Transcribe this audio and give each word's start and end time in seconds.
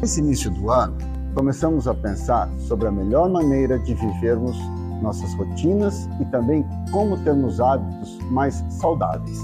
Nesse 0.00 0.18
início 0.20 0.50
do 0.50 0.70
ano, 0.70 0.96
começamos 1.34 1.86
a 1.86 1.92
pensar 1.92 2.48
sobre 2.60 2.88
a 2.88 2.90
melhor 2.90 3.28
maneira 3.28 3.78
de 3.78 3.92
vivermos 3.92 4.56
nossas 5.02 5.34
rotinas 5.34 6.08
e 6.18 6.24
também 6.26 6.64
como 6.90 7.18
termos 7.18 7.60
hábitos 7.60 8.18
mais 8.30 8.64
saudáveis. 8.70 9.38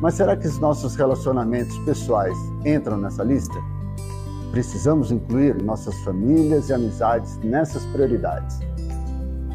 Mas 0.00 0.14
será 0.14 0.36
que 0.36 0.46
os 0.46 0.60
nossos 0.60 0.94
relacionamentos 0.94 1.76
pessoais 1.78 2.36
entram 2.64 2.98
nessa 2.98 3.24
lista? 3.24 3.60
Precisamos 4.52 5.10
incluir 5.10 5.60
nossas 5.60 5.96
famílias 6.04 6.68
e 6.68 6.72
amizades 6.72 7.36
nessas 7.38 7.84
prioridades. 7.86 8.60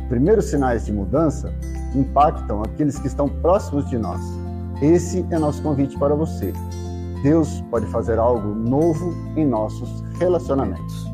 Primeiros 0.10 0.46
sinais 0.46 0.86
de 0.86 0.92
mudança 0.92 1.50
impactam 1.96 2.62
aqueles 2.62 3.00
que 3.00 3.08
estão 3.08 3.30
próximos 3.30 3.90
de 3.90 3.98
nós. 3.98 4.22
Esse 4.82 5.26
é 5.32 5.40
nosso 5.40 5.62
convite 5.64 5.98
para 5.98 6.14
você. 6.14 6.52
Deus 7.24 7.64
pode 7.72 7.86
fazer 7.88 8.20
algo 8.20 8.54
novo 8.54 9.14
em 9.38 9.46
nossos 9.46 10.05
relacionamentos. 10.18 11.06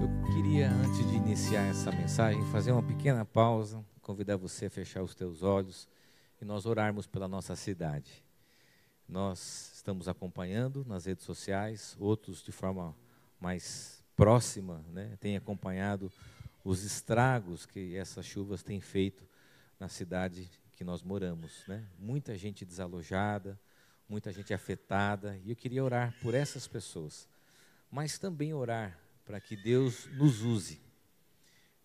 Eu 0.00 0.34
queria, 0.34 0.70
antes 0.70 1.08
de 1.08 1.16
iniciar 1.16 1.62
essa 1.66 1.90
mensagem, 1.90 2.44
fazer 2.46 2.72
uma 2.72 2.82
pequena 2.82 3.24
pausa, 3.24 3.82
convidar 4.02 4.36
você 4.36 4.66
a 4.66 4.70
fechar 4.70 5.02
os 5.02 5.14
teus 5.14 5.42
olhos 5.42 5.88
e 6.40 6.44
nós 6.44 6.66
orarmos 6.66 7.06
pela 7.06 7.26
nossa 7.26 7.56
cidade. 7.56 8.22
Nós 9.08 9.72
estamos 9.74 10.06
acompanhando 10.06 10.84
nas 10.86 11.06
redes 11.06 11.24
sociais, 11.24 11.96
outros 11.98 12.42
de 12.42 12.52
forma 12.52 12.94
mais 13.40 14.02
próxima, 14.14 14.84
né, 14.92 15.16
têm 15.18 15.36
acompanhado 15.36 16.12
os 16.62 16.84
estragos 16.84 17.64
que 17.64 17.96
essas 17.96 18.24
chuvas 18.26 18.62
têm 18.62 18.80
feito 18.80 19.26
na 19.80 19.88
cidade 19.88 20.50
que 20.72 20.84
nós 20.84 21.02
moramos. 21.02 21.64
Né? 21.66 21.86
Muita 21.98 22.36
gente 22.36 22.64
desalojada, 22.64 23.58
muita 24.08 24.32
gente 24.32 24.52
afetada, 24.52 25.38
e 25.44 25.50
eu 25.50 25.56
queria 25.56 25.82
orar 25.82 26.14
por 26.20 26.34
essas 26.34 26.66
pessoas, 26.66 27.28
mas 27.90 28.18
também 28.18 28.52
orar 28.52 28.98
para 29.24 29.40
que 29.40 29.56
Deus 29.56 30.06
nos 30.12 30.42
use. 30.42 30.80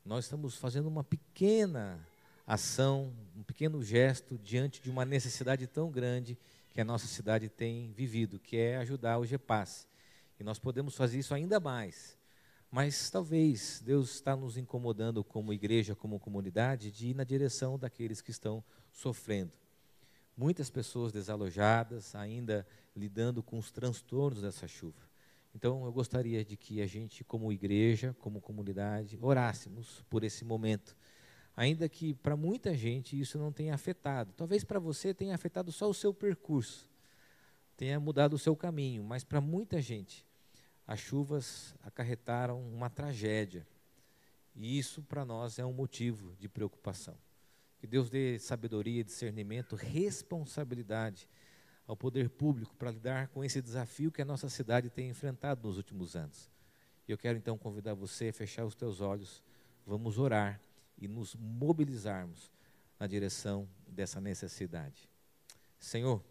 Nós 0.06 0.26
estamos 0.26 0.56
fazendo 0.56 0.88
uma 0.88 1.03
pequena 1.03 2.00
ação, 2.45 3.14
um 3.36 3.44
pequeno 3.44 3.84
gesto 3.84 4.38
diante 4.38 4.81
de 4.81 4.89
uma 4.89 5.06
necessidade 5.06 5.67
tão 5.67 5.92
grande 5.92 6.38
que 6.73 6.81
a 6.81 6.86
nossa 6.86 7.08
cidade 7.08 7.48
tem 7.48 7.92
vivido, 7.94 8.39
que 8.39 8.58
é 8.58 8.78
ajudar 8.78 9.20
o 9.20 9.26
GEPAS. 9.26 9.88
E 10.39 10.44
nós 10.44 10.59
podemos 10.59 10.95
fazer 10.95 11.20
isso 11.20 11.33
ainda 11.33 11.59
mais 11.59 12.17
mas 12.72 13.09
talvez 13.09 13.81
Deus 13.83 14.11
está 14.11 14.36
nos 14.36 14.56
incomodando 14.56 15.23
como 15.23 15.52
igreja, 15.52 15.95
como 15.95 16.20
comunidade, 16.20 16.92
de 16.92 17.08
ir 17.08 17.16
na 17.16 17.23
direção 17.23 17.80
daqueles 17.80 18.22
que 18.22 18.30
estão 18.30 18.64
sofrendo. 18.92 19.52
Muitas 20.40 20.70
pessoas 20.70 21.12
desalojadas, 21.12 22.16
ainda 22.16 22.66
lidando 22.95 23.44
com 23.44 23.58
os 23.58 23.72
transtornos 23.72 24.42
dessa 24.42 24.70
chuva. 24.70 25.02
Então, 25.54 25.84
eu 25.84 25.92
gostaria 25.92 26.45
de 26.45 26.56
que 26.56 26.82
a 26.82 26.86
gente, 26.86 27.26
como 27.26 27.52
igreja, 27.52 28.16
como 28.22 28.40
comunidade, 28.40 29.20
orássemos 29.22 30.02
por 30.10 30.23
esse 30.23 30.45
momento. 30.45 30.95
Ainda 31.58 31.90
que 31.90 32.14
para 32.14 32.38
muita 32.38 32.73
gente 32.73 33.20
isso 33.20 33.38
não 33.38 33.52
tenha 33.52 33.76
afetado. 33.76 34.32
Talvez 34.32 34.64
para 34.64 34.80
você 34.80 35.14
tenha 35.14 35.36
afetado 35.36 35.73
só 35.73 35.90
o 35.90 35.94
seu 35.94 36.14
percurso, 36.14 36.90
tenha 37.76 38.00
mudado 38.00 38.36
o 38.36 38.40
seu 38.40 38.56
caminho, 38.56 39.04
mas 39.04 39.26
para 39.26 39.42
muita 39.42 39.82
gente 39.82 40.26
as 40.88 41.02
chuvas 41.02 41.76
acarretaram 41.84 42.62
uma 42.62 42.90
tragédia. 42.90 43.67
E 44.56 44.80
isso 44.80 45.02
para 45.02 45.26
nós 45.26 45.60
é 45.60 45.66
um 45.66 45.73
motivo 45.73 46.34
de 46.38 46.48
preocupação. 46.48 47.17
Que 47.80 47.88
Deus 47.88 48.10
dê 48.10 48.38
sabedoria, 48.38 49.04
discernimento, 49.04 49.76
responsabilidade 49.76 51.28
ao 51.88 51.96
poder 51.96 52.30
público 52.30 52.76
para 52.76 52.92
lidar 52.92 53.30
com 53.30 53.44
esse 53.44 53.62
desafio 53.62 54.12
que 54.12 54.22
a 54.22 54.26
nossa 54.26 54.50
cidade 54.50 54.90
tem 54.90 55.10
enfrentado 55.10 55.68
nos 55.68 55.78
últimos 55.78 56.16
anos. 56.16 56.52
Eu 57.08 57.18
quero 57.18 57.38
então 57.38 57.58
convidar 57.58 57.96
você 57.96 58.30
a 58.30 58.34
fechar 58.34 58.66
os 58.66 58.76
teus 58.76 59.02
olhos, 59.02 59.44
vamos 59.88 60.20
orar 60.20 60.62
e 60.98 61.08
nos 61.08 61.36
mobilizarmos 61.36 62.52
na 63.00 63.08
direção 63.08 63.68
dessa 63.88 64.22
necessidade. 64.22 65.10
Senhor, 65.80 66.23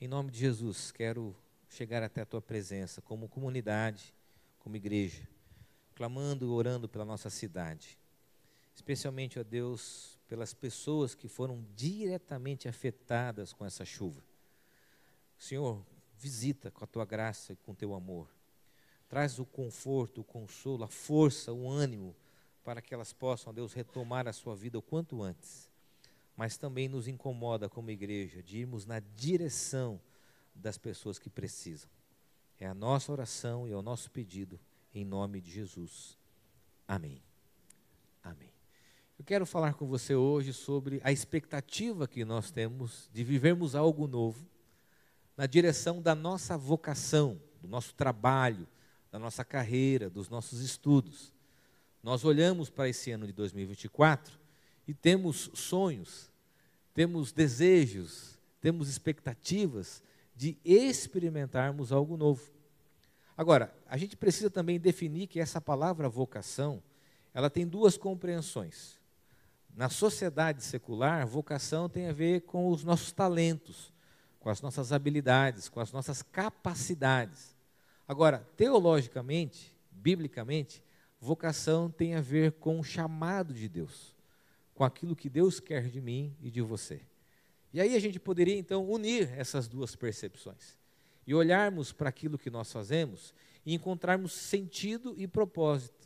em 0.00 0.08
nome 0.08 0.32
de 0.32 0.38
Jesus, 0.38 0.90
quero 0.90 1.36
chegar 1.68 2.02
até 2.02 2.22
a 2.22 2.26
tua 2.26 2.42
presença 2.42 3.00
como 3.02 3.28
comunidade, 3.28 4.12
como 4.58 4.74
igreja, 4.76 5.28
clamando 5.94 6.46
e 6.46 6.48
orando 6.48 6.88
pela 6.88 7.04
nossa 7.04 7.30
cidade. 7.30 7.96
Especialmente, 8.74 9.38
ó 9.38 9.44
Deus, 9.44 10.13
pelas 10.28 10.54
pessoas 10.54 11.14
que 11.14 11.28
foram 11.28 11.64
diretamente 11.74 12.68
afetadas 12.68 13.52
com 13.52 13.64
essa 13.64 13.84
chuva. 13.84 14.22
Senhor, 15.38 15.84
visita 16.18 16.70
com 16.70 16.84
a 16.84 16.86
tua 16.86 17.04
graça 17.04 17.52
e 17.52 17.56
com 17.56 17.72
o 17.72 17.74
teu 17.74 17.94
amor. 17.94 18.28
Traz 19.08 19.38
o 19.38 19.44
conforto, 19.44 20.22
o 20.22 20.24
consolo, 20.24 20.84
a 20.84 20.88
força, 20.88 21.52
o 21.52 21.68
ânimo 21.68 22.16
para 22.64 22.80
que 22.80 22.94
elas 22.94 23.12
possam, 23.12 23.52
Deus, 23.52 23.74
retomar 23.74 24.26
a 24.26 24.32
sua 24.32 24.56
vida 24.56 24.78
o 24.78 24.82
quanto 24.82 25.22
antes. 25.22 25.70
Mas 26.34 26.56
também 26.56 26.88
nos 26.88 27.06
incomoda 27.06 27.68
como 27.68 27.90
igreja 27.90 28.42
de 28.42 28.58
irmos 28.58 28.86
na 28.86 29.00
direção 29.00 30.00
das 30.54 30.78
pessoas 30.78 31.18
que 31.18 31.28
precisam. 31.28 31.90
É 32.58 32.66
a 32.66 32.74
nossa 32.74 33.12
oração 33.12 33.68
e 33.68 33.72
é 33.72 33.76
o 33.76 33.82
nosso 33.82 34.10
pedido 34.10 34.58
em 34.94 35.04
nome 35.04 35.40
de 35.40 35.50
Jesus. 35.50 36.16
Amém. 36.88 37.22
Amém. 38.22 38.53
Eu 39.16 39.24
quero 39.24 39.46
falar 39.46 39.74
com 39.74 39.86
você 39.86 40.14
hoje 40.14 40.52
sobre 40.52 41.00
a 41.04 41.12
expectativa 41.12 42.08
que 42.08 42.24
nós 42.24 42.50
temos 42.50 43.08
de 43.12 43.22
vivermos 43.22 43.76
algo 43.76 44.08
novo 44.08 44.44
na 45.36 45.46
direção 45.46 46.02
da 46.02 46.16
nossa 46.16 46.58
vocação, 46.58 47.40
do 47.62 47.68
nosso 47.68 47.94
trabalho, 47.94 48.66
da 49.12 49.18
nossa 49.18 49.44
carreira, 49.44 50.10
dos 50.10 50.28
nossos 50.28 50.60
estudos. 50.60 51.32
Nós 52.02 52.24
olhamos 52.24 52.68
para 52.68 52.88
esse 52.88 53.12
ano 53.12 53.24
de 53.24 53.32
2024 53.32 54.36
e 54.86 54.92
temos 54.92 55.48
sonhos, 55.54 56.28
temos 56.92 57.30
desejos, 57.30 58.36
temos 58.60 58.88
expectativas 58.88 60.02
de 60.34 60.58
experimentarmos 60.64 61.92
algo 61.92 62.16
novo. 62.16 62.52
Agora, 63.36 63.72
a 63.86 63.96
gente 63.96 64.16
precisa 64.16 64.50
também 64.50 64.78
definir 64.78 65.28
que 65.28 65.38
essa 65.38 65.60
palavra 65.60 66.08
vocação, 66.08 66.82
ela 67.32 67.48
tem 67.48 67.64
duas 67.64 67.96
compreensões. 67.96 69.03
Na 69.74 69.88
sociedade 69.88 70.62
secular, 70.62 71.26
vocação 71.26 71.88
tem 71.88 72.06
a 72.06 72.12
ver 72.12 72.42
com 72.42 72.68
os 72.68 72.84
nossos 72.84 73.10
talentos, 73.10 73.92
com 74.38 74.48
as 74.48 74.62
nossas 74.62 74.92
habilidades, 74.92 75.68
com 75.68 75.80
as 75.80 75.90
nossas 75.90 76.22
capacidades. 76.22 77.56
Agora, 78.06 78.46
teologicamente, 78.56 79.76
biblicamente, 79.90 80.80
vocação 81.20 81.90
tem 81.90 82.14
a 82.14 82.20
ver 82.20 82.52
com 82.52 82.78
o 82.78 82.84
chamado 82.84 83.52
de 83.52 83.68
Deus, 83.68 84.14
com 84.74 84.84
aquilo 84.84 85.16
que 85.16 85.28
Deus 85.28 85.58
quer 85.58 85.88
de 85.88 86.00
mim 86.00 86.36
e 86.40 86.52
de 86.52 86.60
você. 86.60 87.00
E 87.72 87.80
aí 87.80 87.96
a 87.96 87.98
gente 87.98 88.20
poderia 88.20 88.56
então 88.56 88.88
unir 88.88 89.32
essas 89.36 89.66
duas 89.66 89.96
percepções 89.96 90.78
e 91.26 91.34
olharmos 91.34 91.90
para 91.92 92.08
aquilo 92.08 92.38
que 92.38 92.50
nós 92.50 92.70
fazemos 92.70 93.34
e 93.66 93.74
encontrarmos 93.74 94.32
sentido 94.32 95.14
e 95.16 95.26
propósito. 95.26 96.03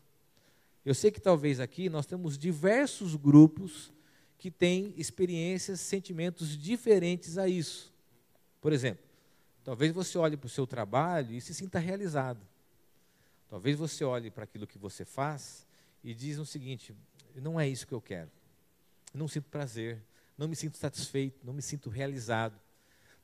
Eu 0.88 0.94
sei 0.94 1.10
que 1.10 1.20
talvez 1.20 1.60
aqui 1.60 1.90
nós 1.90 2.06
temos 2.06 2.38
diversos 2.38 3.14
grupos 3.14 3.92
que 4.38 4.50
têm 4.50 4.94
experiências, 4.96 5.80
sentimentos 5.80 6.56
diferentes 6.56 7.36
a 7.36 7.46
isso. 7.46 7.92
Por 8.58 8.72
exemplo, 8.72 9.04
talvez 9.62 9.92
você 9.92 10.16
olhe 10.16 10.34
para 10.34 10.46
o 10.46 10.48
seu 10.48 10.66
trabalho 10.66 11.34
e 11.34 11.42
se 11.42 11.52
sinta 11.52 11.78
realizado. 11.78 12.40
Talvez 13.50 13.76
você 13.76 14.02
olhe 14.02 14.30
para 14.30 14.44
aquilo 14.44 14.66
que 14.66 14.78
você 14.78 15.04
faz 15.04 15.66
e 16.02 16.14
diz 16.14 16.38
o 16.38 16.46
seguinte: 16.46 16.94
não 17.34 17.60
é 17.60 17.68
isso 17.68 17.86
que 17.86 17.92
eu 17.92 18.00
quero. 18.00 18.30
Não 19.12 19.28
sinto 19.28 19.50
prazer, 19.50 20.02
não 20.38 20.48
me 20.48 20.56
sinto 20.56 20.78
satisfeito, 20.78 21.38
não 21.44 21.52
me 21.52 21.60
sinto 21.60 21.90
realizado. 21.90 22.58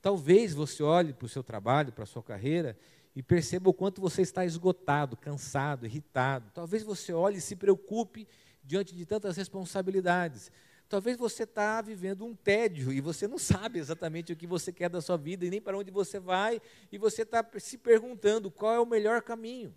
Talvez 0.02 0.52
você 0.52 0.82
olhe 0.82 1.14
para 1.14 1.24
o 1.24 1.30
seu 1.30 1.42
trabalho, 1.42 1.92
para 1.92 2.04
a 2.04 2.06
sua 2.06 2.22
carreira 2.22 2.76
e 3.14 3.22
perceba 3.22 3.70
o 3.70 3.74
quanto 3.74 4.00
você 4.00 4.22
está 4.22 4.44
esgotado, 4.44 5.16
cansado, 5.16 5.86
irritado. 5.86 6.50
Talvez 6.52 6.82
você 6.82 7.12
olhe 7.12 7.38
e 7.38 7.40
se 7.40 7.54
preocupe 7.54 8.26
diante 8.62 8.94
de 8.94 9.06
tantas 9.06 9.36
responsabilidades. 9.36 10.50
Talvez 10.88 11.16
você 11.16 11.44
está 11.44 11.80
vivendo 11.80 12.24
um 12.24 12.34
tédio 12.34 12.92
e 12.92 13.00
você 13.00 13.26
não 13.26 13.38
sabe 13.38 13.78
exatamente 13.78 14.32
o 14.32 14.36
que 14.36 14.46
você 14.46 14.72
quer 14.72 14.90
da 14.90 15.00
sua 15.00 15.16
vida 15.16 15.44
e 15.46 15.50
nem 15.50 15.60
para 15.60 15.78
onde 15.78 15.90
você 15.90 16.18
vai, 16.18 16.60
e 16.90 16.98
você 16.98 17.22
está 17.22 17.44
se 17.58 17.78
perguntando 17.78 18.50
qual 18.50 18.74
é 18.74 18.80
o 18.80 18.86
melhor 18.86 19.22
caminho. 19.22 19.74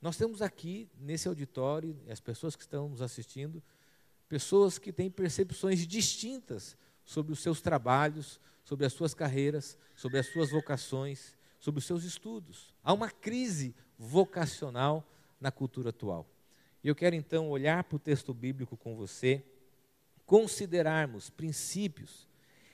Nós 0.00 0.16
temos 0.16 0.42
aqui, 0.42 0.88
nesse 1.00 1.26
auditório, 1.26 1.98
as 2.08 2.20
pessoas 2.20 2.54
que 2.54 2.62
estão 2.62 2.88
nos 2.88 3.02
assistindo, 3.02 3.62
pessoas 4.28 4.78
que 4.78 4.92
têm 4.92 5.10
percepções 5.10 5.86
distintas 5.86 6.76
sobre 7.04 7.32
os 7.32 7.40
seus 7.40 7.60
trabalhos, 7.60 8.40
sobre 8.62 8.84
as 8.86 8.92
suas 8.92 9.14
carreiras, 9.14 9.76
sobre 9.94 10.18
as 10.18 10.26
suas 10.26 10.50
vocações, 10.50 11.35
sobre 11.66 11.80
os 11.80 11.84
seus 11.84 12.04
estudos. 12.04 12.72
Há 12.80 12.92
uma 12.92 13.10
crise 13.10 13.74
vocacional 13.98 15.04
na 15.40 15.50
cultura 15.50 15.90
atual. 15.90 16.24
E 16.80 16.86
eu 16.86 16.94
quero 16.94 17.16
então 17.16 17.50
olhar 17.50 17.82
para 17.82 17.96
o 17.96 17.98
texto 17.98 18.32
bíblico 18.32 18.76
com 18.76 18.94
você, 18.94 19.44
considerarmos 20.24 21.28
princípios 21.28 22.28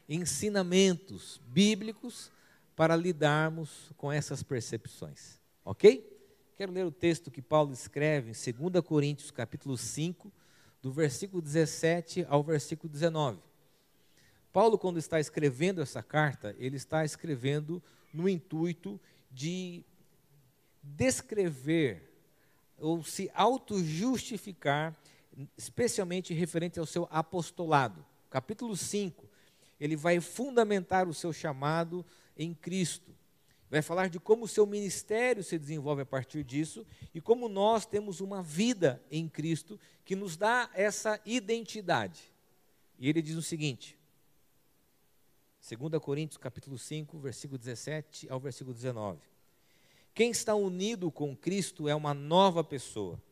ensinamentos 0.07 1.41
bíblicos 1.47 2.31
para 2.77 2.95
lidarmos 2.95 3.91
com 3.97 4.13
essas 4.13 4.43
percepções. 4.43 5.41
Ok? 5.65 6.07
Quero 6.55 6.71
ler 6.71 6.85
o 6.85 6.93
texto 6.93 7.31
que 7.31 7.41
Paulo 7.41 7.73
escreve 7.73 8.31
em 8.31 8.53
2 8.71 8.85
Coríntios, 8.85 9.31
capítulo 9.31 9.79
5, 9.79 10.31
do 10.83 10.93
versículo 10.93 11.41
17 11.41 12.27
ao 12.29 12.43
versículo 12.43 12.93
19. 12.93 13.41
Paulo, 14.53 14.77
quando 14.77 14.99
está 14.99 15.19
escrevendo 15.19 15.81
essa 15.81 16.03
carta, 16.03 16.55
ele 16.59 16.77
está 16.77 17.07
escrevendo 17.07 17.83
no 18.13 18.29
intuito 18.29 19.01
de 19.31 19.85
descrever 20.83 22.11
ou 22.79 23.03
se 23.03 23.31
auto-justificar, 23.35 24.97
especialmente 25.57 26.35
referente 26.35 26.79
ao 26.79 26.87
seu 26.87 27.07
apostolado. 27.11 28.05
Capítulo 28.29 28.77
5, 28.77 29.29
ele 29.79 29.97
vai 29.97 30.21
fundamentar 30.21 31.09
o 31.09 31.15
seu 31.15 31.33
chamado 31.33 32.05
em 32.37 32.53
Cristo. 32.53 33.15
Vai 33.71 33.81
falar 33.81 34.09
de 34.09 34.21
como 34.21 34.45
o 34.45 34.49
seu 34.49 34.67
ministério 34.67 35.43
se 35.43 35.59
desenvolve 35.59 36.03
a 36.03 36.07
partir 36.07 36.45
disso 36.45 36.87
e 37.15 37.21
como 37.21 37.49
nós 37.49 37.87
temos 37.87 38.21
uma 38.21 38.43
vida 38.43 39.03
em 39.11 39.27
Cristo 39.29 39.81
que 40.05 40.15
nos 40.15 40.37
dá 40.37 40.69
essa 40.75 41.19
identidade. 41.25 42.33
E 42.99 43.09
ele 43.09 43.23
diz 43.23 43.37
o 43.37 43.43
seguinte: 43.43 43.99
2 45.63 46.03
Coríntios 46.03 46.39
capítulo 46.39 46.77
5, 46.77 47.17
versículo 47.21 47.57
17 47.57 48.29
ao 48.29 48.41
versículo 48.41 48.75
19. 48.75 49.21
Quem 50.13 50.33
está 50.33 50.57
unido 50.57 51.09
com 51.09 51.37
Cristo 51.37 51.89
é 51.89 51.95
uma 51.95 52.13
nova 52.13 52.65
pessoa. 52.65 53.23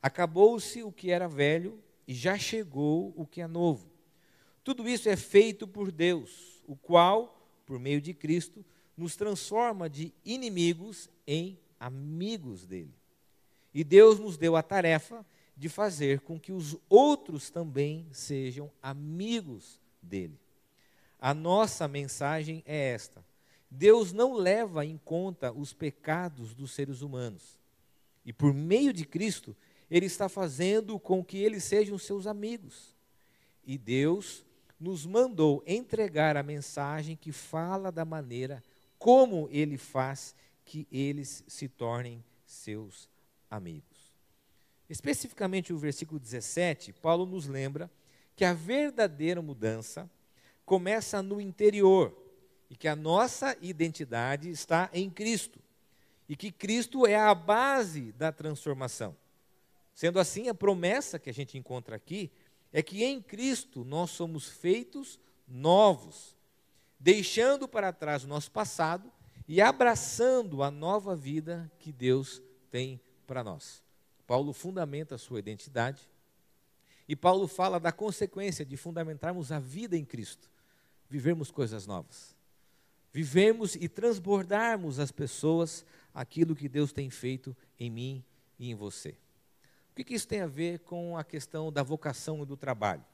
Acabou-se 0.00 0.82
o 0.82 0.90
que 0.90 1.10
era 1.10 1.28
velho 1.28 1.78
e 2.08 2.14
já 2.14 2.38
chegou 2.38 3.12
o 3.14 3.26
que 3.26 3.42
é 3.42 3.46
novo. 3.46 3.86
Tudo 4.64 4.88
isso 4.88 5.10
é 5.10 5.16
feito 5.16 5.68
por 5.68 5.92
Deus, 5.92 6.62
o 6.66 6.74
qual, 6.74 7.46
por 7.66 7.78
meio 7.78 8.00
de 8.00 8.14
Cristo, 8.14 8.64
nos 8.96 9.14
transforma 9.14 9.88
de 9.88 10.10
inimigos 10.24 11.10
em 11.26 11.58
amigos 11.78 12.64
dele. 12.64 12.94
E 13.74 13.84
Deus 13.84 14.18
nos 14.18 14.38
deu 14.38 14.56
a 14.56 14.62
tarefa 14.62 15.24
de 15.54 15.68
fazer 15.68 16.20
com 16.20 16.40
que 16.40 16.50
os 16.50 16.78
outros 16.88 17.50
também 17.50 18.08
sejam 18.10 18.72
amigos 18.82 19.78
dele. 20.00 20.38
A 21.20 21.32
nossa 21.32 21.88
mensagem 21.88 22.62
é 22.66 22.90
esta: 22.90 23.24
Deus 23.70 24.12
não 24.12 24.34
leva 24.34 24.84
em 24.84 24.98
conta 24.98 25.52
os 25.52 25.72
pecados 25.72 26.54
dos 26.54 26.72
seres 26.72 27.00
humanos. 27.00 27.58
E 28.24 28.32
por 28.32 28.54
meio 28.54 28.92
de 28.92 29.04
Cristo, 29.04 29.56
Ele 29.90 30.06
está 30.06 30.28
fazendo 30.28 30.98
com 30.98 31.24
que 31.24 31.38
eles 31.38 31.64
sejam 31.64 31.98
seus 31.98 32.26
amigos. 32.26 32.94
E 33.64 33.76
Deus 33.76 34.44
nos 34.78 35.06
mandou 35.06 35.62
entregar 35.66 36.36
a 36.36 36.42
mensagem 36.42 37.16
que 37.16 37.32
fala 37.32 37.90
da 37.90 38.04
maneira 38.04 38.62
como 38.98 39.48
Ele 39.50 39.76
faz 39.76 40.34
que 40.64 40.86
eles 40.90 41.44
se 41.46 41.68
tornem 41.68 42.24
seus 42.46 43.08
amigos. 43.50 44.12
Especificamente 44.88 45.72
o 45.72 45.78
versículo 45.78 46.18
17, 46.18 46.92
Paulo 46.94 47.26
nos 47.26 47.46
lembra 47.46 47.90
que 48.36 48.44
a 48.44 48.52
verdadeira 48.52 49.40
mudança 49.40 50.10
começa 50.64 51.22
no 51.22 51.40
interior 51.40 52.16
e 52.70 52.76
que 52.76 52.88
a 52.88 52.96
nossa 52.96 53.56
identidade 53.60 54.50
está 54.50 54.90
em 54.92 55.10
Cristo 55.10 55.60
e 56.28 56.34
que 56.34 56.50
Cristo 56.50 57.06
é 57.06 57.16
a 57.16 57.34
base 57.34 58.12
da 58.12 58.32
transformação. 58.32 59.16
Sendo 59.94 60.18
assim, 60.18 60.48
a 60.48 60.54
promessa 60.54 61.18
que 61.18 61.30
a 61.30 61.34
gente 61.34 61.58
encontra 61.58 61.94
aqui 61.96 62.32
é 62.72 62.82
que 62.82 63.04
em 63.04 63.20
Cristo 63.22 63.84
nós 63.84 64.10
somos 64.10 64.48
feitos 64.48 65.20
novos, 65.46 66.36
deixando 66.98 67.68
para 67.68 67.92
trás 67.92 68.24
o 68.24 68.28
nosso 68.28 68.50
passado 68.50 69.12
e 69.46 69.60
abraçando 69.60 70.62
a 70.62 70.70
nova 70.70 71.14
vida 71.14 71.70
que 71.78 71.92
Deus 71.92 72.42
tem 72.70 73.00
para 73.26 73.44
nós. 73.44 73.82
Paulo 74.26 74.52
fundamenta 74.52 75.14
a 75.14 75.18
sua 75.18 75.38
identidade 75.38 76.08
e 77.06 77.14
Paulo 77.14 77.46
fala 77.46 77.78
da 77.78 77.92
consequência 77.92 78.64
de 78.64 78.76
fundamentarmos 78.76 79.52
a 79.52 79.60
vida 79.60 79.96
em 79.96 80.04
Cristo 80.04 80.50
vivermos 81.08 81.50
coisas 81.50 81.86
novas. 81.86 82.34
Vivermos 83.12 83.74
e 83.76 83.88
transbordarmos 83.88 84.98
as 84.98 85.12
pessoas 85.12 85.84
aquilo 86.12 86.56
que 86.56 86.68
Deus 86.68 86.92
tem 86.92 87.10
feito 87.10 87.56
em 87.78 87.90
mim 87.90 88.24
e 88.58 88.70
em 88.70 88.74
você. 88.74 89.10
O 89.90 89.94
que, 89.94 90.04
que 90.04 90.14
isso 90.14 90.26
tem 90.26 90.40
a 90.40 90.46
ver 90.46 90.80
com 90.80 91.16
a 91.16 91.22
questão 91.22 91.72
da 91.72 91.82
vocação 91.82 92.42
e 92.42 92.46
do 92.46 92.56
trabalho? 92.56 93.04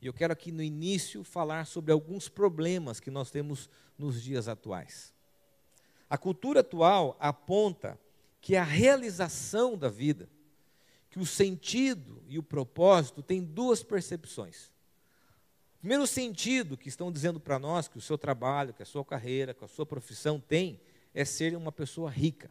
E 0.00 0.06
eu 0.06 0.12
quero 0.12 0.32
aqui 0.32 0.50
no 0.50 0.62
início 0.62 1.22
falar 1.24 1.66
sobre 1.66 1.92
alguns 1.92 2.28
problemas 2.28 3.00
que 3.00 3.10
nós 3.10 3.30
temos 3.30 3.70
nos 3.96 4.22
dias 4.22 4.48
atuais. 4.48 5.14
A 6.08 6.18
cultura 6.18 6.60
atual 6.60 7.16
aponta 7.18 7.98
que 8.40 8.56
a 8.56 8.62
realização 8.62 9.76
da 9.76 9.88
vida, 9.88 10.28
que 11.08 11.18
o 11.18 11.26
sentido 11.26 12.22
e 12.28 12.38
o 12.38 12.42
propósito 12.42 13.22
têm 13.22 13.42
duas 13.42 13.82
percepções. 13.82 14.70
Primeiro 15.86 16.04
sentido 16.04 16.76
que 16.76 16.88
estão 16.88 17.12
dizendo 17.12 17.38
para 17.38 17.60
nós 17.60 17.86
que 17.86 17.96
o 17.96 18.00
seu 18.00 18.18
trabalho, 18.18 18.74
que 18.74 18.82
a 18.82 18.84
sua 18.84 19.04
carreira, 19.04 19.54
que 19.54 19.64
a 19.64 19.68
sua 19.68 19.86
profissão 19.86 20.40
tem, 20.40 20.80
é 21.14 21.24
ser 21.24 21.56
uma 21.56 21.70
pessoa 21.70 22.10
rica. 22.10 22.50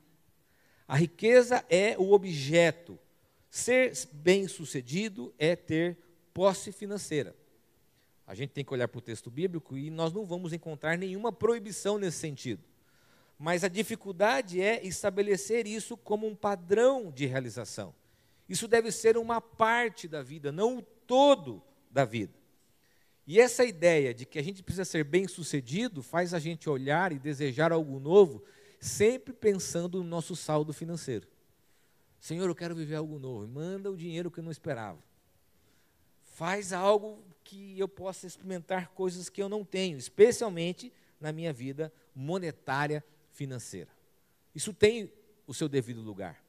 A 0.87 0.95
riqueza 0.95 1.65
é 1.69 1.97
o 1.97 2.13
objeto. 2.13 2.97
Ser 3.49 3.91
bem-sucedido 4.13 5.33
é 5.37 5.53
ter 5.53 5.97
posse 6.33 6.71
financeira. 6.71 7.35
A 8.25 8.33
gente 8.33 8.51
tem 8.51 8.63
que 8.63 8.71
olhar 8.71 8.87
para 8.87 8.99
o 8.99 9.01
texto 9.01 9.29
bíblico 9.29 9.77
e 9.77 9.89
nós 9.89 10.13
não 10.13 10.25
vamos 10.25 10.53
encontrar 10.53 10.97
nenhuma 10.97 11.29
proibição 11.29 11.97
nesse 11.97 12.19
sentido. 12.19 12.63
Mas 13.37 13.65
a 13.65 13.67
dificuldade 13.67 14.61
é 14.61 14.81
estabelecer 14.87 15.67
isso 15.67 15.97
como 15.97 16.25
um 16.25 16.33
padrão 16.33 17.11
de 17.11 17.25
realização. 17.25 17.93
Isso 18.47 18.65
deve 18.65 18.93
ser 18.93 19.17
uma 19.17 19.41
parte 19.41 20.07
da 20.07 20.23
vida, 20.23 20.53
não 20.53 20.77
o 20.77 20.81
todo 20.81 21.61
da 21.91 22.05
vida. 22.05 22.44
E 23.27 23.39
essa 23.39 23.65
ideia 23.65 24.13
de 24.13 24.25
que 24.25 24.37
a 24.37 24.43
gente 24.43 24.61
precisa 24.61 24.85
ser 24.85 25.03
bem-sucedido 25.03 26.03
faz 26.03 26.33
a 26.33 26.39
gente 26.39 26.69
olhar 26.69 27.11
e 27.11 27.17
desejar 27.17 27.71
algo 27.71 27.99
novo, 27.99 28.43
sempre 28.79 29.33
pensando 29.33 29.97
no 29.97 30.09
nosso 30.09 30.35
saldo 30.35 30.71
financeiro. 30.71 31.27
Senhor, 32.19 32.47
eu 32.47 32.55
quero 32.55 32.75
viver 32.75 32.95
algo 32.95 33.17
novo. 33.17 33.47
Manda 33.47 33.91
o 33.91 33.97
dinheiro 33.97 34.29
que 34.29 34.39
eu 34.39 34.43
não 34.43 34.51
esperava. 34.51 34.99
Faz 36.23 36.73
algo 36.73 37.23
que 37.43 37.79
eu 37.79 37.87
possa 37.87 38.27
experimentar 38.27 38.89
coisas 38.89 39.29
que 39.29 39.41
eu 39.41 39.49
não 39.49 39.63
tenho, 39.63 39.97
especialmente 39.97 40.91
na 41.19 41.31
minha 41.31 41.53
vida 41.53 41.91
monetária 42.13 43.03
financeira. 43.31 43.89
Isso 44.53 44.73
tem 44.73 45.11
o 45.47 45.53
seu 45.53 45.67
devido 45.67 46.01
lugar. 46.01 46.43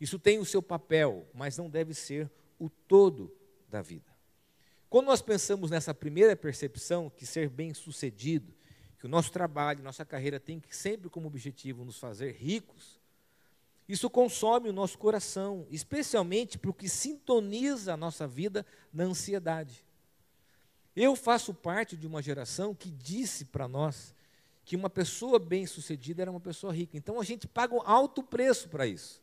Isso 0.00 0.18
tem 0.18 0.38
o 0.38 0.44
seu 0.44 0.62
papel, 0.62 1.26
mas 1.32 1.56
não 1.56 1.70
deve 1.70 1.94
ser 1.94 2.30
o 2.58 2.68
todo 2.68 3.34
da 3.68 3.80
vida. 3.80 4.13
Quando 4.94 5.06
nós 5.06 5.20
pensamos 5.20 5.72
nessa 5.72 5.92
primeira 5.92 6.36
percepção, 6.36 7.10
que 7.10 7.26
ser 7.26 7.48
bem-sucedido, 7.48 8.54
que 8.96 9.06
o 9.06 9.08
nosso 9.08 9.32
trabalho, 9.32 9.82
nossa 9.82 10.04
carreira 10.04 10.38
tem 10.38 10.60
que 10.60 10.76
sempre 10.76 11.10
como 11.10 11.26
objetivo 11.26 11.84
nos 11.84 11.98
fazer 11.98 12.30
ricos, 12.36 13.00
isso 13.88 14.08
consome 14.08 14.68
o 14.68 14.72
nosso 14.72 14.96
coração, 14.96 15.66
especialmente 15.68 16.56
porque 16.56 16.88
sintoniza 16.88 17.94
a 17.94 17.96
nossa 17.96 18.24
vida 18.28 18.64
na 18.92 19.02
ansiedade. 19.02 19.84
Eu 20.94 21.16
faço 21.16 21.52
parte 21.52 21.96
de 21.96 22.06
uma 22.06 22.22
geração 22.22 22.72
que 22.72 22.88
disse 22.88 23.46
para 23.46 23.66
nós 23.66 24.14
que 24.64 24.76
uma 24.76 24.88
pessoa 24.88 25.40
bem-sucedida 25.40 26.22
era 26.22 26.30
uma 26.30 26.38
pessoa 26.38 26.72
rica. 26.72 26.96
Então 26.96 27.20
a 27.20 27.24
gente 27.24 27.48
paga 27.48 27.74
um 27.74 27.82
alto 27.84 28.22
preço 28.22 28.68
para 28.68 28.86
isso. 28.86 29.20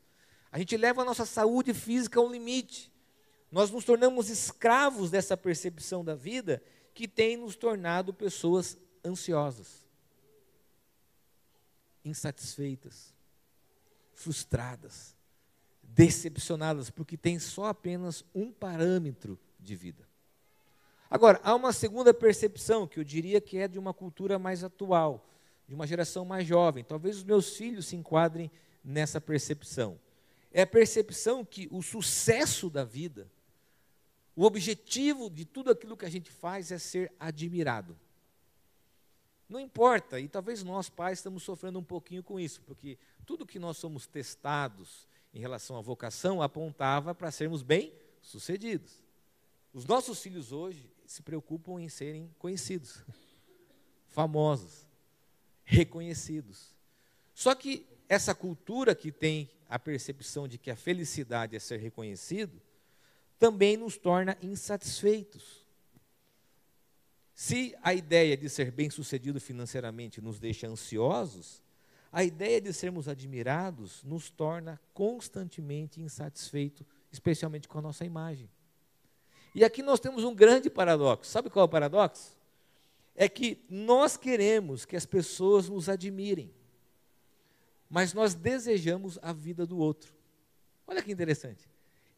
A 0.51 0.59
gente 0.59 0.75
leva 0.75 1.01
a 1.01 1.05
nossa 1.05 1.25
saúde 1.25 1.73
física 1.73 2.19
ao 2.19 2.29
limite. 2.29 2.90
Nós 3.51 3.69
nos 3.69 3.83
tornamos 3.83 4.29
escravos 4.29 5.11
dessa 5.11 5.35
percepção 5.35 6.05
da 6.05 6.15
vida 6.15 6.63
que 6.93 7.07
tem 7.07 7.35
nos 7.35 7.55
tornado 7.55 8.13
pessoas 8.13 8.77
ansiosas, 9.03 9.85
insatisfeitas, 12.05 13.13
frustradas, 14.13 15.15
decepcionadas, 15.83 16.89
porque 16.89 17.17
tem 17.17 17.39
só 17.39 17.65
apenas 17.65 18.23
um 18.33 18.51
parâmetro 18.51 19.37
de 19.59 19.75
vida. 19.75 20.07
Agora, 21.09 21.41
há 21.43 21.53
uma 21.53 21.73
segunda 21.73 22.13
percepção 22.13 22.87
que 22.87 22.97
eu 22.99 23.03
diria 23.03 23.41
que 23.41 23.57
é 23.57 23.67
de 23.67 23.77
uma 23.77 23.93
cultura 23.93 24.39
mais 24.39 24.63
atual, 24.63 25.29
de 25.67 25.75
uma 25.75 25.85
geração 25.85 26.23
mais 26.23 26.47
jovem. 26.47 26.85
Talvez 26.85 27.17
os 27.17 27.23
meus 27.25 27.57
filhos 27.57 27.87
se 27.87 27.97
enquadrem 27.97 28.49
nessa 28.81 29.19
percepção. 29.19 29.99
É 30.53 30.61
a 30.61 30.67
percepção 30.67 31.43
que 31.43 31.67
o 31.69 31.81
sucesso 31.81 32.69
da 32.69 32.85
vida 32.85 33.29
o 34.35 34.43
objetivo 34.43 35.29
de 35.29 35.45
tudo 35.45 35.71
aquilo 35.71 35.97
que 35.97 36.05
a 36.05 36.09
gente 36.09 36.31
faz 36.31 36.71
é 36.71 36.77
ser 36.77 37.11
admirado. 37.19 37.97
Não 39.47 39.59
importa, 39.59 40.19
e 40.19 40.27
talvez 40.29 40.63
nós 40.63 40.89
pais 40.89 41.19
estamos 41.19 41.43
sofrendo 41.43 41.77
um 41.79 41.83
pouquinho 41.83 42.23
com 42.23 42.39
isso, 42.39 42.61
porque 42.61 42.97
tudo 43.25 43.45
que 43.45 43.59
nós 43.59 43.77
somos 43.77 44.07
testados 44.07 45.07
em 45.33 45.39
relação 45.39 45.77
à 45.77 45.81
vocação 45.81 46.41
apontava 46.41 47.13
para 47.13 47.31
sermos 47.31 47.61
bem-sucedidos. 47.61 49.03
Os 49.73 49.85
nossos 49.85 50.21
filhos 50.21 50.51
hoje 50.51 50.89
se 51.05 51.21
preocupam 51.21 51.81
em 51.81 51.89
serem 51.89 52.33
conhecidos. 52.39 53.03
famosos, 54.11 54.87
reconhecidos. 55.63 56.75
Só 57.33 57.55
que 57.55 57.87
essa 58.07 58.35
cultura 58.35 58.93
que 58.93 59.11
tem 59.11 59.49
a 59.69 59.79
percepção 59.79 60.47
de 60.47 60.57
que 60.57 60.69
a 60.69 60.75
felicidade 60.75 61.55
é 61.55 61.59
ser 61.59 61.79
reconhecido, 61.79 62.61
também 63.41 63.75
nos 63.75 63.97
torna 63.97 64.37
insatisfeitos. 64.39 65.65
Se 67.33 67.75
a 67.81 67.91
ideia 67.91 68.37
de 68.37 68.47
ser 68.47 68.69
bem-sucedido 68.69 69.41
financeiramente 69.41 70.21
nos 70.21 70.39
deixa 70.39 70.67
ansiosos, 70.67 71.63
a 72.11 72.23
ideia 72.23 72.61
de 72.61 72.71
sermos 72.71 73.07
admirados 73.07 74.03
nos 74.03 74.29
torna 74.29 74.79
constantemente 74.93 75.99
insatisfeitos, 75.99 76.85
especialmente 77.11 77.67
com 77.67 77.79
a 77.79 77.81
nossa 77.81 78.05
imagem. 78.05 78.47
E 79.55 79.63
aqui 79.63 79.81
nós 79.81 79.99
temos 79.99 80.23
um 80.23 80.35
grande 80.35 80.69
paradoxo. 80.69 81.31
Sabe 81.31 81.49
qual 81.49 81.63
é 81.63 81.65
o 81.65 81.69
paradoxo? 81.69 82.37
É 83.15 83.27
que 83.27 83.65
nós 83.67 84.17
queremos 84.17 84.85
que 84.85 84.95
as 84.95 85.07
pessoas 85.07 85.67
nos 85.67 85.89
admirem, 85.89 86.53
mas 87.89 88.13
nós 88.13 88.35
desejamos 88.35 89.17
a 89.19 89.33
vida 89.33 89.65
do 89.65 89.79
outro. 89.79 90.13
Olha 90.85 91.01
que 91.01 91.11
interessante. 91.11 91.71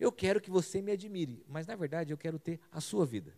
Eu 0.03 0.11
quero 0.11 0.41
que 0.41 0.51
você 0.51 0.81
me 0.81 0.91
admire, 0.91 1.41
mas 1.47 1.65
na 1.65 1.77
verdade 1.77 2.11
eu 2.11 2.17
quero 2.17 2.37
ter 2.37 2.59
a 2.69 2.81
sua 2.81 3.05
vida. 3.05 3.33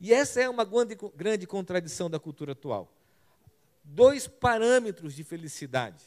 E 0.00 0.12
essa 0.12 0.40
é 0.40 0.48
uma 0.48 0.64
grande, 0.64 0.98
grande 1.14 1.46
contradição 1.46 2.10
da 2.10 2.18
cultura 2.18 2.50
atual. 2.50 2.92
Dois 3.84 4.26
parâmetros 4.26 5.14
de 5.14 5.22
felicidade, 5.22 6.02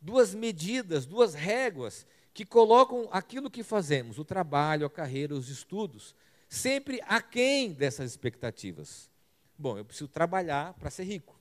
duas 0.00 0.34
medidas, 0.34 1.04
duas 1.04 1.34
réguas 1.34 2.06
que 2.32 2.42
colocam 2.42 3.06
aquilo 3.12 3.50
que 3.50 3.62
fazemos, 3.62 4.18
o 4.18 4.24
trabalho, 4.24 4.86
a 4.86 4.90
carreira, 4.90 5.34
os 5.34 5.50
estudos, 5.50 6.14
sempre 6.48 7.02
aquém 7.06 7.74
dessas 7.74 8.12
expectativas. 8.12 9.10
Bom, 9.58 9.76
eu 9.76 9.84
preciso 9.84 10.08
trabalhar 10.08 10.72
para 10.72 10.88
ser 10.88 11.04
rico. 11.04 11.38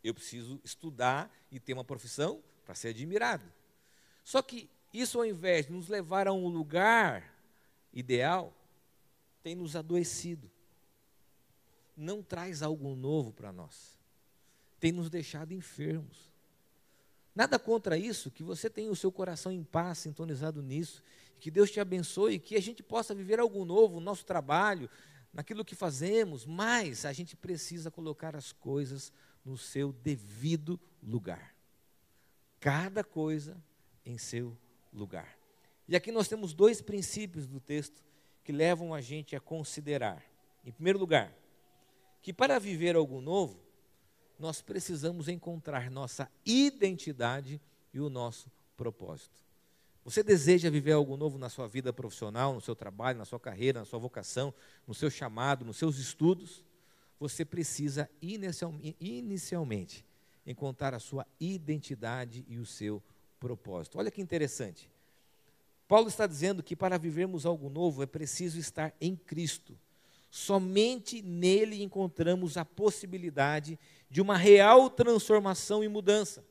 Eu 0.00 0.14
preciso 0.14 0.60
estudar 0.62 1.28
e 1.50 1.58
ter 1.58 1.72
uma 1.72 1.82
profissão 1.82 2.40
para 2.64 2.76
ser 2.76 2.90
admirado. 2.90 3.52
Só 4.22 4.40
que 4.42 4.70
isso, 4.92 5.18
ao 5.18 5.26
invés 5.26 5.66
de 5.66 5.72
nos 5.72 5.88
levar 5.88 6.26
a 6.26 6.32
um 6.32 6.48
lugar 6.48 7.34
ideal, 7.92 8.54
tem 9.42 9.54
nos 9.54 9.76
adoecido. 9.76 10.50
Não 11.96 12.22
traz 12.22 12.62
algo 12.62 12.94
novo 12.94 13.32
para 13.32 13.52
nós. 13.52 13.98
Tem 14.78 14.92
nos 14.92 15.08
deixado 15.08 15.52
enfermos. 15.52 16.32
Nada 17.34 17.58
contra 17.58 17.98
isso, 17.98 18.30
que 18.30 18.42
você 18.42 18.70
tenha 18.70 18.90
o 18.90 18.96
seu 18.96 19.12
coração 19.12 19.52
em 19.52 19.62
paz, 19.62 19.98
sintonizado 19.98 20.62
nisso, 20.62 21.02
que 21.38 21.50
Deus 21.50 21.70
te 21.70 21.78
abençoe, 21.78 22.38
que 22.38 22.56
a 22.56 22.62
gente 22.62 22.82
possa 22.82 23.14
viver 23.14 23.38
algo 23.38 23.64
novo 23.64 24.00
no 24.00 24.00
nosso 24.00 24.24
trabalho, 24.24 24.88
naquilo 25.32 25.64
que 25.64 25.74
fazemos, 25.74 26.46
mas 26.46 27.04
a 27.04 27.12
gente 27.12 27.36
precisa 27.36 27.90
colocar 27.90 28.34
as 28.34 28.52
coisas 28.52 29.12
no 29.44 29.58
seu 29.58 29.92
devido 29.92 30.80
lugar. 31.02 31.54
Cada 32.58 33.04
coisa 33.04 33.62
em 34.04 34.16
seu 34.16 34.46
lugar. 34.46 34.65
E 35.86 35.94
aqui 35.94 36.10
nós 36.10 36.26
temos 36.26 36.54
dois 36.54 36.80
princípios 36.80 37.46
do 37.46 37.60
texto 37.60 38.02
que 38.42 38.52
levam 38.52 38.94
a 38.94 39.00
gente 39.00 39.36
a 39.36 39.40
considerar. 39.40 40.22
Em 40.64 40.72
primeiro 40.72 40.98
lugar, 40.98 41.32
que 42.22 42.32
para 42.32 42.58
viver 42.58 42.96
algo 42.96 43.20
novo, 43.20 43.60
nós 44.38 44.60
precisamos 44.60 45.28
encontrar 45.28 45.90
nossa 45.90 46.30
identidade 46.44 47.60
e 47.92 48.00
o 48.00 48.10
nosso 48.10 48.50
propósito. 48.76 49.36
Você 50.04 50.22
deseja 50.22 50.70
viver 50.70 50.92
algo 50.92 51.16
novo 51.16 51.38
na 51.38 51.48
sua 51.48 51.66
vida 51.66 51.92
profissional, 51.92 52.54
no 52.54 52.60
seu 52.60 52.76
trabalho, 52.76 53.18
na 53.18 53.24
sua 53.24 53.40
carreira, 53.40 53.80
na 53.80 53.84
sua 53.84 53.98
vocação, 53.98 54.54
no 54.86 54.94
seu 54.94 55.10
chamado, 55.10 55.64
nos 55.64 55.76
seus 55.76 55.98
estudos? 55.98 56.64
Você 57.18 57.44
precisa 57.44 58.08
inicialmente 59.00 60.04
encontrar 60.46 60.94
a 60.94 61.00
sua 61.00 61.26
identidade 61.40 62.44
e 62.48 62.58
o 62.58 62.66
seu 62.66 62.98
propósito. 62.98 63.15
Olha 63.98 64.10
que 64.10 64.20
interessante. 64.20 64.90
Paulo 65.88 66.08
está 66.08 66.26
dizendo 66.26 66.62
que 66.62 66.74
para 66.74 66.98
vivermos 66.98 67.46
algo 67.46 67.68
novo 67.68 68.02
é 68.02 68.06
preciso 68.06 68.58
estar 68.58 68.92
em 69.00 69.14
Cristo. 69.14 69.78
Somente 70.30 71.22
nele 71.22 71.82
encontramos 71.82 72.56
a 72.56 72.64
possibilidade 72.64 73.78
de 74.10 74.20
uma 74.20 74.36
real 74.36 74.90
transformação 74.90 75.84
e 75.84 75.88
mudança. 75.88 76.44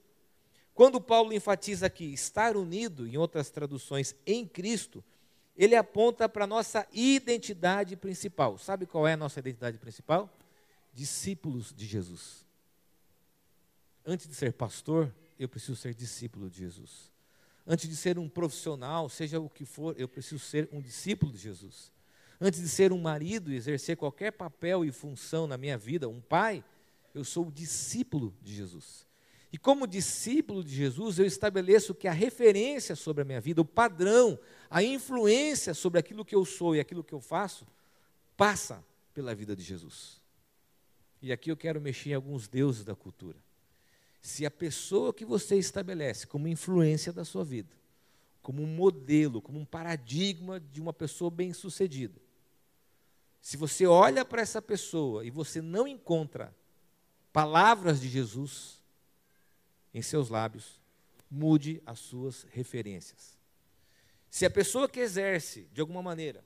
Quando 0.74 1.00
Paulo 1.00 1.34
enfatiza 1.34 1.86
aqui 1.86 2.13
estar 2.13 2.58
unido, 2.58 3.08
em 3.08 3.18
outras 3.18 3.50
traduções, 3.50 4.15
em 4.25 4.46
Cristo, 4.46 5.04
ele 5.56 5.75
aponta 5.75 6.27
para 6.27 6.44
a 6.44 6.48
nossa 6.48 6.86
identidade 6.92 7.96
principal. 7.96 8.58
Sabe 8.58 8.86
qual 8.86 9.08
é 9.08 9.13
a 9.13 9.18
nossa 9.18 9.39
identidade 9.39 9.77
principal? 9.77 10.30
Discípulos 10.94 11.74
de 11.74 11.86
Jesus. 11.86 12.46
Antes 14.06 14.27
de 14.27 14.36
ser 14.36 14.54
pastor, 14.54 15.13
eu 15.38 15.50
preciso 15.50 15.75
ser 15.75 15.94
discípulo 15.94 16.50
de 16.50 16.60
Jesus. 16.60 17.12
Antes 17.68 17.89
de 17.89 17.96
ser 17.96 18.18
um 18.20 18.30
profissional, 18.30 19.10
seja 19.10 19.39
o 19.39 19.50
que 19.50 19.65
for, 19.65 19.96
eu 20.00 20.08
preciso 20.08 20.39
ser 20.39 20.70
um 20.72 20.82
discípulo 20.82 21.32
de 21.32 21.39
Jesus. 21.39 21.92
Antes 22.39 22.62
de 22.62 22.70
ser 22.70 22.92
um 22.92 23.01
marido 23.01 23.51
e 23.51 23.56
exercer 23.56 23.98
qualquer 23.98 24.32
papel 24.32 24.86
e 24.86 24.92
função 24.92 25.48
na 25.48 25.58
minha 25.58 25.77
vida, 25.77 26.08
um 26.08 26.22
pai, 26.22 26.63
eu 27.13 27.24
sou 27.24 27.50
discípulo 27.50 28.36
de 28.42 28.54
Jesus. 28.54 29.06
E 29.51 29.58
como 29.58 29.88
discípulo 29.88 30.63
de 30.63 30.75
Jesus, 30.75 31.18
eu 31.18 31.25
estabeleço 31.25 31.96
que 31.96 32.08
a 32.08 32.12
referência 32.12 32.96
sobre 32.96 33.24
a 33.24 33.25
minha 33.25 33.39
vida, 33.39 33.62
o 33.62 33.65
padrão, 33.65 34.38
a 34.70 34.84
influência 34.84 35.74
sobre 35.74 36.00
aquilo 36.00 36.25
que 36.25 36.36
eu 36.36 36.46
sou 36.46 36.75
e 36.75 36.80
aquilo 36.80 37.04
que 37.04 37.13
eu 37.13 37.22
faço, 37.22 37.65
passa 38.36 38.84
pela 39.13 39.34
vida 39.34 39.56
de 39.56 39.63
Jesus. 39.63 40.22
E 41.22 41.32
aqui 41.32 41.50
eu 41.50 41.58
quero 41.58 41.80
mexer 41.80 42.10
em 42.12 42.13
alguns 42.13 42.48
deuses 42.48 42.84
da 42.84 42.94
cultura 42.96 43.45
se 44.25 44.44
a 44.44 44.50
pessoa 44.50 45.13
que 45.13 45.24
você 45.24 45.55
estabelece 45.55 46.25
como 46.25 46.48
influência 46.48 47.13
da 47.13 47.24
sua 47.24 47.44
vida, 47.44 47.75
como 48.41 48.63
um 48.63 48.65
modelo, 48.65 49.39
como 49.39 49.60
um 49.60 49.65
paradigma 49.65 50.60
de 50.60 50.82
uma 50.82 50.91
pessoa 50.91 51.29
bem-sucedida, 51.29 52.20
se 53.39 53.55
você 53.55 53.86
olha 53.86 54.25
para 54.25 54.41
essa 54.41 54.60
pessoa 54.60 55.24
e 55.24 55.29
você 55.29 55.62
não 55.62 55.88
encontra 55.88 56.55
palavras 57.32 58.01
de 58.01 58.10
Jesus 58.10 58.82
em 59.94 60.01
seus 60.01 60.29
lábios, 60.29 60.82
mude 61.29 61.79
as 61.86 62.00
suas 62.00 62.48
referências. 62.50 63.38
Se 64.27 64.44
a 64.44 64.50
pessoa 64.50 64.89
que 64.89 65.01
exerce, 65.01 65.67
de 65.72 65.82
alguma 65.82 66.01
maneira, 66.01 66.44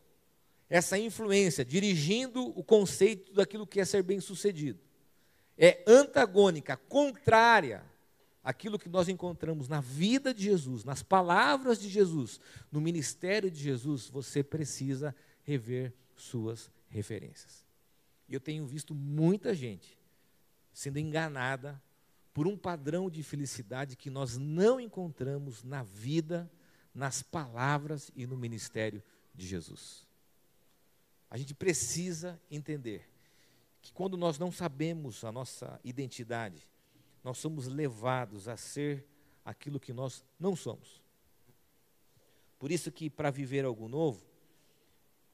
essa 0.70 1.00
influência, 1.00 1.64
dirigindo 1.64 2.46
o 2.60 2.62
conceito 2.62 3.32
daquilo 3.32 3.66
que 3.66 3.80
é 3.80 3.86
ser 3.86 4.04
bem-sucedido, 4.04 4.89
é 5.60 5.84
antagônica, 5.86 6.78
contrária 6.78 7.84
àquilo 8.42 8.80
que 8.80 8.88
nós 8.88 9.10
encontramos 9.10 9.68
na 9.68 9.82
vida 9.82 10.34
de 10.34 10.44
Jesus, 10.44 10.86
nas 10.86 11.04
palavras 11.04 11.78
de 11.78 11.90
Jesus, 11.90 12.40
no 12.72 12.80
ministério 12.80 13.52
de 13.52 13.62
Jesus, 13.62 14.08
você 14.08 14.42
precisa 14.42 15.14
rever 15.44 15.94
suas 16.16 16.72
referências. 16.88 17.66
E 18.30 18.34
eu 18.34 18.40
tenho 18.40 18.66
visto 18.66 18.96
muita 18.96 19.54
gente 19.54 20.00
sendo 20.72 20.98
enganada 20.98 21.82
por 22.34 22.48
um 22.48 22.58
padrão 22.58 23.10
de 23.10 23.22
felicidade 23.22 23.98
que 23.98 24.10
nós 24.10 24.38
não 24.38 24.80
encontramos 24.80 25.62
na 25.62 25.84
vida, 25.84 26.50
nas 26.96 27.22
palavras 27.22 28.10
e 28.16 28.26
no 28.26 28.38
ministério 28.38 29.04
de 29.36 29.46
Jesus. 29.46 30.08
A 31.30 31.38
gente 31.38 31.54
precisa 31.54 32.40
entender 32.50 33.09
que 33.82 33.94
quando 33.94 34.18
nós 34.18 34.38
não 34.38 34.52
sabemos 34.52 35.24
a 35.24 35.32
nossa 35.32 35.80
identidade, 35.84 36.68
nós 37.24 37.38
somos 37.38 37.68
levados 37.68 38.48
a 38.48 38.58
ser 38.58 39.06
aquilo 39.44 39.80
que 39.80 39.94
nós 39.94 40.24
não 40.40 40.56
somos. 40.56 41.02
Por 42.58 42.72
isso 42.72 42.92
que 42.92 43.10
para 43.10 43.32
viver 43.32 43.66
algo 43.66 43.88
novo, 43.88 44.24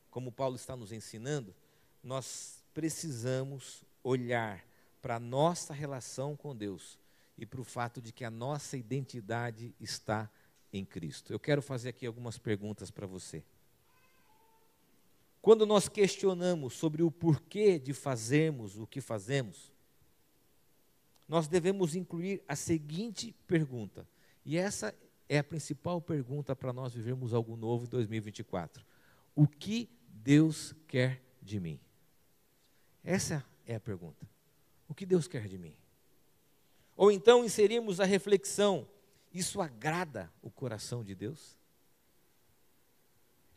como 0.10 0.32
Paulo 0.32 0.56
está 0.56 0.76
nos 0.76 0.92
ensinando, 0.92 1.56
nós 2.04 2.64
precisamos 2.74 3.84
olhar 4.04 4.64
para 5.02 5.16
a 5.16 5.20
nossa 5.20 5.74
relação 5.74 6.36
com 6.36 6.56
Deus 6.56 6.98
e 7.38 7.46
para 7.46 7.62
o 7.62 7.66
fato 7.66 8.02
de 8.02 8.12
que 8.12 8.24
a 8.24 8.30
nossa 8.30 8.78
identidade 8.78 9.76
está 9.80 10.30
em 10.72 10.86
Cristo. 10.86 11.34
Eu 11.34 11.40
quero 11.40 11.62
fazer 11.62 11.90
aqui 11.90 12.06
algumas 12.06 12.38
perguntas 12.38 12.92
para 12.92 13.08
você. 13.08 13.44
Quando 15.46 15.64
nós 15.64 15.88
questionamos 15.88 16.74
sobre 16.74 17.04
o 17.04 17.12
porquê 17.12 17.78
de 17.78 17.94
fazermos 17.94 18.80
o 18.80 18.88
que 18.88 19.00
fazemos, 19.00 19.72
nós 21.28 21.48
devemos 21.48 21.96
incluir 21.96 22.44
a 22.48 22.56
seguinte 22.56 23.32
pergunta, 23.46 24.10
e 24.44 24.58
essa 24.58 24.92
é 25.30 25.38
a 25.38 25.44
principal 25.44 26.02
pergunta 26.02 26.56
para 26.56 26.74
nós 26.74 26.96
vivermos 26.96 27.32
algo 27.32 27.56
novo 27.56 27.86
em 27.86 27.90
2024. 27.90 28.84
O 29.36 29.48
que 29.48 29.88
Deus 30.08 30.74
quer 30.88 31.22
de 31.44 31.60
mim? 31.60 31.80
Essa 33.04 33.46
é 33.68 33.76
a 33.76 33.80
pergunta. 33.80 34.28
O 34.88 34.96
que 34.96 35.06
Deus 35.06 35.28
quer 35.28 35.48
de 35.48 35.60
mim? 35.60 35.76
Ou 36.98 37.12
então 37.12 37.46
inserimos 37.46 38.00
a 38.00 38.06
reflexão: 38.06 38.88
isso 39.32 39.62
agrada 39.62 40.34
o 40.42 40.50
coração 40.50 41.04
de 41.04 41.14
Deus? 41.14 41.56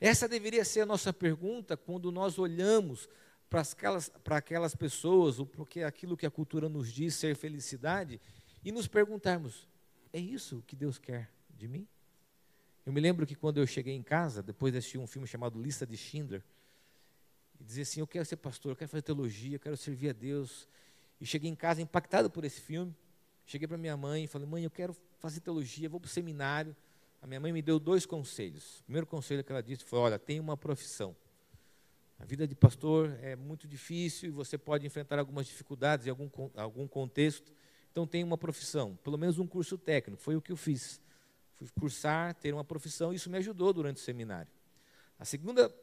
Essa 0.00 0.28
deveria 0.28 0.64
ser 0.64 0.82
a 0.82 0.86
nossa 0.86 1.12
pergunta 1.12 1.76
quando 1.76 2.12
nós 2.12 2.38
olhamos 2.38 3.08
para 3.50 3.62
aquelas, 3.62 4.08
para 4.08 4.36
aquelas 4.36 4.74
pessoas, 4.74 5.38
ou 5.38 5.46
porque 5.46 5.82
aquilo 5.82 6.16
que 6.16 6.26
a 6.26 6.30
cultura 6.30 6.68
nos 6.68 6.92
diz 6.92 7.14
ser 7.14 7.34
felicidade, 7.34 8.20
e 8.64 8.70
nos 8.70 8.86
perguntarmos: 8.86 9.68
é 10.12 10.18
isso 10.18 10.62
que 10.66 10.76
Deus 10.76 10.98
quer 10.98 11.30
de 11.56 11.66
mim? 11.66 11.86
Eu 12.86 12.92
me 12.92 13.00
lembro 13.00 13.26
que 13.26 13.34
quando 13.34 13.58
eu 13.58 13.66
cheguei 13.66 13.94
em 13.94 14.02
casa, 14.02 14.42
depois 14.42 14.72
de 14.72 14.78
assistir 14.78 14.98
um 14.98 15.06
filme 15.06 15.26
chamado 15.26 15.60
Lista 15.60 15.86
de 15.86 15.96
Schindler, 15.96 16.42
e 17.60 17.64
dizer 17.64 17.82
assim: 17.82 18.00
eu 18.00 18.06
quero 18.06 18.24
ser 18.24 18.36
pastor, 18.36 18.72
eu 18.72 18.76
quero 18.76 18.90
fazer 18.90 19.02
teologia, 19.02 19.56
eu 19.56 19.60
quero 19.60 19.76
servir 19.76 20.10
a 20.10 20.12
Deus. 20.12 20.68
E 21.20 21.26
cheguei 21.26 21.50
em 21.50 21.54
casa 21.56 21.82
impactado 21.82 22.30
por 22.30 22.44
esse 22.44 22.60
filme. 22.60 22.94
Cheguei 23.44 23.66
para 23.66 23.76
minha 23.76 23.96
mãe 23.96 24.24
e 24.24 24.26
falei: 24.26 24.46
mãe, 24.46 24.62
eu 24.62 24.70
quero 24.70 24.96
fazer 25.18 25.40
teologia, 25.40 25.88
vou 25.88 25.98
para 25.98 26.06
o 26.06 26.10
seminário. 26.10 26.76
A 27.20 27.26
minha 27.26 27.40
mãe 27.40 27.52
me 27.52 27.62
deu 27.62 27.78
dois 27.78 28.06
conselhos. 28.06 28.80
O 28.80 28.84
primeiro 28.84 29.06
conselho 29.06 29.42
que 29.42 29.50
ela 29.50 29.62
disse 29.62 29.84
foi: 29.84 29.98
olha, 29.98 30.18
tem 30.18 30.40
uma 30.40 30.56
profissão. 30.56 31.14
A 32.18 32.24
vida 32.24 32.46
de 32.48 32.54
pastor 32.54 33.16
é 33.22 33.36
muito 33.36 33.68
difícil 33.68 34.28
e 34.28 34.32
você 34.32 34.58
pode 34.58 34.84
enfrentar 34.86 35.18
algumas 35.18 35.46
dificuldades 35.46 36.06
em 36.06 36.10
algum, 36.10 36.28
algum 36.56 36.88
contexto. 36.88 37.52
Então, 37.92 38.06
tem 38.06 38.24
uma 38.24 38.36
profissão, 38.36 38.96
pelo 39.02 39.16
menos 39.16 39.38
um 39.38 39.46
curso 39.46 39.78
técnico. 39.78 40.20
Foi 40.20 40.36
o 40.36 40.42
que 40.42 40.52
eu 40.52 40.56
fiz. 40.56 41.00
Fui 41.54 41.68
cursar, 41.78 42.34
ter 42.34 42.52
uma 42.52 42.64
profissão, 42.64 43.12
e 43.12 43.16
isso 43.16 43.30
me 43.30 43.38
ajudou 43.38 43.72
durante 43.72 43.96
o 43.96 44.00
seminário. 44.00 44.50
A 45.18 45.24
segunda 45.24 45.74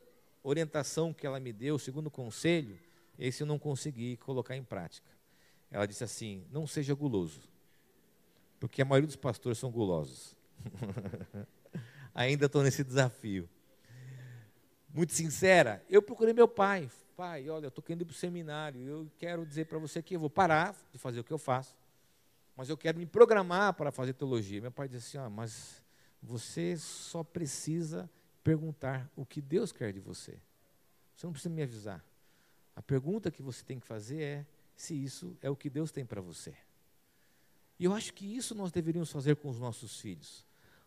orientação 0.44 1.14
que 1.14 1.26
ela 1.26 1.40
me 1.40 1.52
deu, 1.52 1.76
o 1.76 1.80
segundo 1.80 2.10
conselho, 2.10 2.80
esse 3.18 3.44
eu 3.44 3.48
não 3.48 3.58
consegui 3.58 4.18
colocar 4.18 4.56
em 4.56 4.64
prática. 4.64 5.10
Ela 5.72 5.86
disse 5.86 6.04
assim: 6.04 6.46
não 6.52 6.68
seja 6.68 6.94
guloso, 6.94 7.42
porque 8.60 8.82
a 8.82 8.86
maioria 8.86 9.08
dos 9.08 9.16
pastores 9.16 9.58
são 9.58 9.72
gulosos. 9.72 10.35
Ainda 12.14 12.46
estou 12.46 12.64
nesse 12.64 12.84
desafio 12.84 13.50
muito 14.96 15.12
sincera, 15.12 15.84
eu 15.90 16.02
procurei 16.02 16.34
meu 16.34 16.48
pai. 16.48 16.90
Pai, 17.18 17.50
olha, 17.50 17.66
eu 17.66 17.68
estou 17.68 17.84
querendo 17.84 18.04
ir 18.04 18.06
para 18.06 18.14
o 18.14 18.16
seminário, 18.16 18.82
eu 18.82 19.12
quero 19.18 19.46
dizer 19.46 19.66
para 19.66 19.78
você 19.78 20.02
que 20.02 20.16
eu 20.16 20.20
vou 20.22 20.30
parar 20.30 20.74
de 20.90 20.98
fazer 20.98 21.20
o 21.20 21.24
que 21.24 21.34
eu 21.34 21.38
faço, 21.38 21.76
mas 22.56 22.70
eu 22.70 22.78
quero 22.78 22.98
me 22.98 23.06
programar 23.06 23.74
para 23.74 23.92
fazer 23.92 24.14
teologia. 24.14 24.62
Meu 24.62 24.72
pai 24.72 24.88
disse 24.88 25.18
assim, 25.18 25.26
ah, 25.26 25.30
mas 25.30 25.84
você 26.24 26.78
só 26.78 27.26
precisa 27.26 28.10
perguntar 28.42 29.12
o 29.18 29.26
que 29.26 29.42
Deus 29.42 29.74
quer 29.74 29.92
de 29.92 30.00
você. 30.00 30.40
Você 31.14 31.26
não 31.26 31.34
precisa 31.34 31.54
me 31.54 31.62
avisar. 31.62 32.02
A 32.74 32.82
pergunta 32.82 33.30
que 33.30 33.42
você 33.42 33.66
tem 33.66 33.80
que 33.80 33.86
fazer 33.86 34.22
é 34.22 34.46
se 34.78 34.94
isso 34.94 35.38
é 35.42 35.50
o 35.50 35.58
que 35.58 35.70
Deus 35.70 35.92
tem 35.92 36.06
para 36.06 36.22
você. 36.22 36.54
E 37.78 37.84
eu 37.84 37.94
acho 37.94 38.14
que 38.14 38.26
isso 38.26 38.56
nós 38.56 38.72
deveríamos 38.72 39.12
fazer 39.12 39.36
com 39.36 39.50
os 39.50 39.60
nossos 39.60 40.00
filhos. 40.00 40.46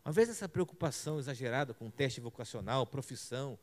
Ao 0.08 0.10
invés 0.10 0.28
dessa 0.28 0.48
preocupação 0.48 1.18
exagerada 1.18 1.74
com 1.74 1.90
teste 1.90 2.18
vocacional, 2.18 2.86
profissão, 2.86 3.58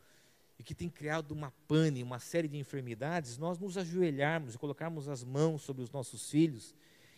e 0.59 0.63
que 0.63 0.75
tem 0.75 0.87
criado 0.87 1.31
uma 1.31 1.49
pane, 1.67 2.03
uma 2.03 2.19
série 2.19 2.47
de 2.47 2.55
enfermidades, 2.55 3.39
nós 3.39 3.57
nos 3.57 3.79
ajoelharmos 3.79 4.53
e 4.53 4.57
colocarmos 4.59 5.09
as 5.09 5.23
mãos 5.23 5.63
sobre 5.63 5.81
os 5.81 5.89
nossos 5.89 6.29
filhos 6.29 6.75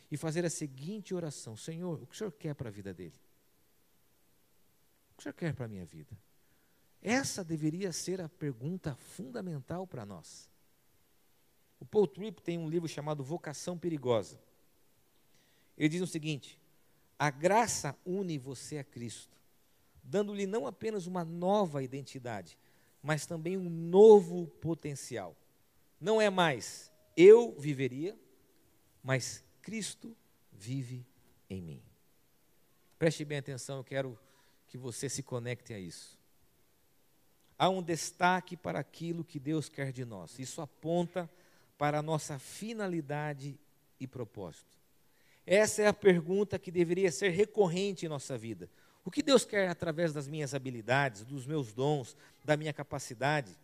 e 0.09 0.15
fazer 0.15 0.45
a 0.45 0.49
seguinte 0.49 1.13
oração: 1.13 1.57
Senhor, 1.57 2.01
o 2.01 2.07
que 2.07 2.15
o 2.15 2.17
Senhor 2.17 2.31
quer 2.31 2.55
para 2.55 2.69
a 2.69 2.71
vida 2.71 2.93
dele? 2.93 3.19
O 5.11 5.15
que 5.17 5.19
o 5.19 5.23
Senhor 5.23 5.33
quer 5.33 5.53
para 5.53 5.65
a 5.65 5.67
minha 5.67 5.83
vida? 5.83 6.17
Essa 7.01 7.43
deveria 7.43 7.91
ser 7.91 8.21
a 8.21 8.29
pergunta 8.29 8.95
fundamental 8.95 9.85
para 9.85 10.05
nós. 10.05 10.49
O 11.81 11.85
Paul 11.85 12.07
Tripp 12.07 12.41
tem 12.41 12.57
um 12.57 12.69
livro 12.69 12.87
chamado 12.87 13.25
Vocação 13.25 13.77
Perigosa. 13.77 14.39
Ele 15.77 15.89
diz 15.89 16.01
o 16.01 16.07
seguinte: 16.07 16.57
a 17.17 17.29
graça 17.29 17.97
une 18.05 18.37
você 18.37 18.77
a 18.77 18.83
Cristo, 18.83 19.37
dando-lhe 20.03 20.45
não 20.45 20.67
apenas 20.67 21.07
uma 21.07 21.25
nova 21.25 21.83
identidade, 21.83 22.57
mas 23.01 23.25
também 23.25 23.57
um 23.57 23.69
novo 23.69 24.47
potencial. 24.61 25.35
Não 25.99 26.21
é 26.21 26.29
mais 26.29 26.91
eu 27.17 27.55
viveria, 27.57 28.15
mas 29.01 29.43
Cristo 29.63 30.15
vive 30.51 31.03
em 31.49 31.59
mim. 31.59 31.81
Preste 32.99 33.25
bem 33.25 33.39
atenção, 33.39 33.77
eu 33.77 33.83
quero 33.83 34.19
que 34.67 34.77
você 34.77 35.09
se 35.09 35.23
conecte 35.23 35.73
a 35.73 35.79
isso. 35.79 36.15
Há 37.57 37.69
um 37.69 37.81
destaque 37.81 38.55
para 38.55 38.79
aquilo 38.79 39.23
que 39.23 39.39
Deus 39.39 39.67
quer 39.67 39.91
de 39.91 40.05
nós. 40.05 40.37
Isso 40.37 40.61
aponta 40.61 41.27
para 41.75 41.97
a 41.99 42.03
nossa 42.03 42.37
finalidade 42.37 43.59
e 43.99 44.05
propósito. 44.05 44.76
Essa 45.47 45.83
é 45.83 45.87
a 45.87 45.93
pergunta 45.93 46.59
que 46.59 46.69
deveria 46.69 47.09
ser 47.09 47.29
recorrente 47.29 48.05
em 48.05 48.09
nossa 48.09 48.37
vida. 48.37 48.69
O 49.05 49.09
que 49.09 49.23
Deus 49.23 49.45
quer 49.45 49.69
através 49.69 50.11
das 50.11 50.27
minhas 50.27 50.53
habilidades, 50.53 51.23
dos 51.23 51.45
meus 51.45 51.71
dons, 51.71 52.17
da 52.43 52.57
minha 52.57 52.73
capacidade? 52.73 53.57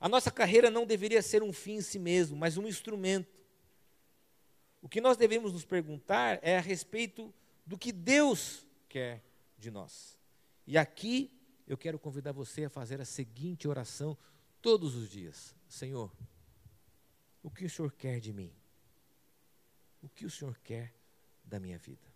A 0.00 0.08
nossa 0.08 0.32
carreira 0.32 0.68
não 0.68 0.84
deveria 0.84 1.22
ser 1.22 1.40
um 1.40 1.52
fim 1.52 1.74
em 1.74 1.80
si 1.80 2.00
mesmo, 2.00 2.36
mas 2.36 2.56
um 2.56 2.66
instrumento. 2.66 3.44
O 4.82 4.88
que 4.88 5.00
nós 5.00 5.16
devemos 5.16 5.52
nos 5.52 5.64
perguntar 5.64 6.40
é 6.42 6.58
a 6.58 6.60
respeito 6.60 7.32
do 7.64 7.78
que 7.78 7.92
Deus 7.92 8.66
quer 8.88 9.22
de 9.56 9.70
nós. 9.70 10.18
E 10.66 10.76
aqui 10.76 11.30
eu 11.64 11.78
quero 11.78 11.96
convidar 11.96 12.32
você 12.32 12.64
a 12.64 12.68
fazer 12.68 13.00
a 13.00 13.04
seguinte 13.04 13.68
oração 13.68 14.18
todos 14.60 14.96
os 14.96 15.08
dias: 15.08 15.54
Senhor, 15.68 16.10
o 17.40 17.50
que 17.52 17.64
o 17.64 17.70
Senhor 17.70 17.92
quer 17.92 18.18
de 18.18 18.32
mim? 18.32 18.52
O 20.04 20.08
que 20.10 20.26
o 20.26 20.30
Senhor 20.30 20.54
quer 20.62 20.92
da 21.42 21.58
minha 21.58 21.78
vida? 21.78 22.12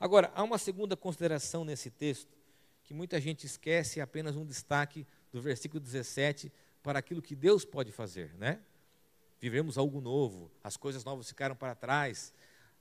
Agora, 0.00 0.32
há 0.34 0.42
uma 0.42 0.58
segunda 0.58 0.96
consideração 0.96 1.64
nesse 1.64 1.90
texto, 1.90 2.36
que 2.82 2.92
muita 2.92 3.20
gente 3.20 3.46
esquece, 3.46 4.00
é 4.00 4.02
apenas 4.02 4.34
um 4.34 4.44
destaque 4.44 5.06
do 5.30 5.40
versículo 5.40 5.78
17 5.78 6.52
para 6.82 6.98
aquilo 6.98 7.22
que 7.22 7.36
Deus 7.36 7.64
pode 7.64 7.92
fazer, 7.92 8.34
né? 8.34 8.60
Vivemos 9.38 9.78
algo 9.78 10.00
novo, 10.00 10.50
as 10.62 10.76
coisas 10.76 11.04
novas 11.04 11.28
ficaram 11.28 11.54
para 11.54 11.72
trás. 11.76 12.32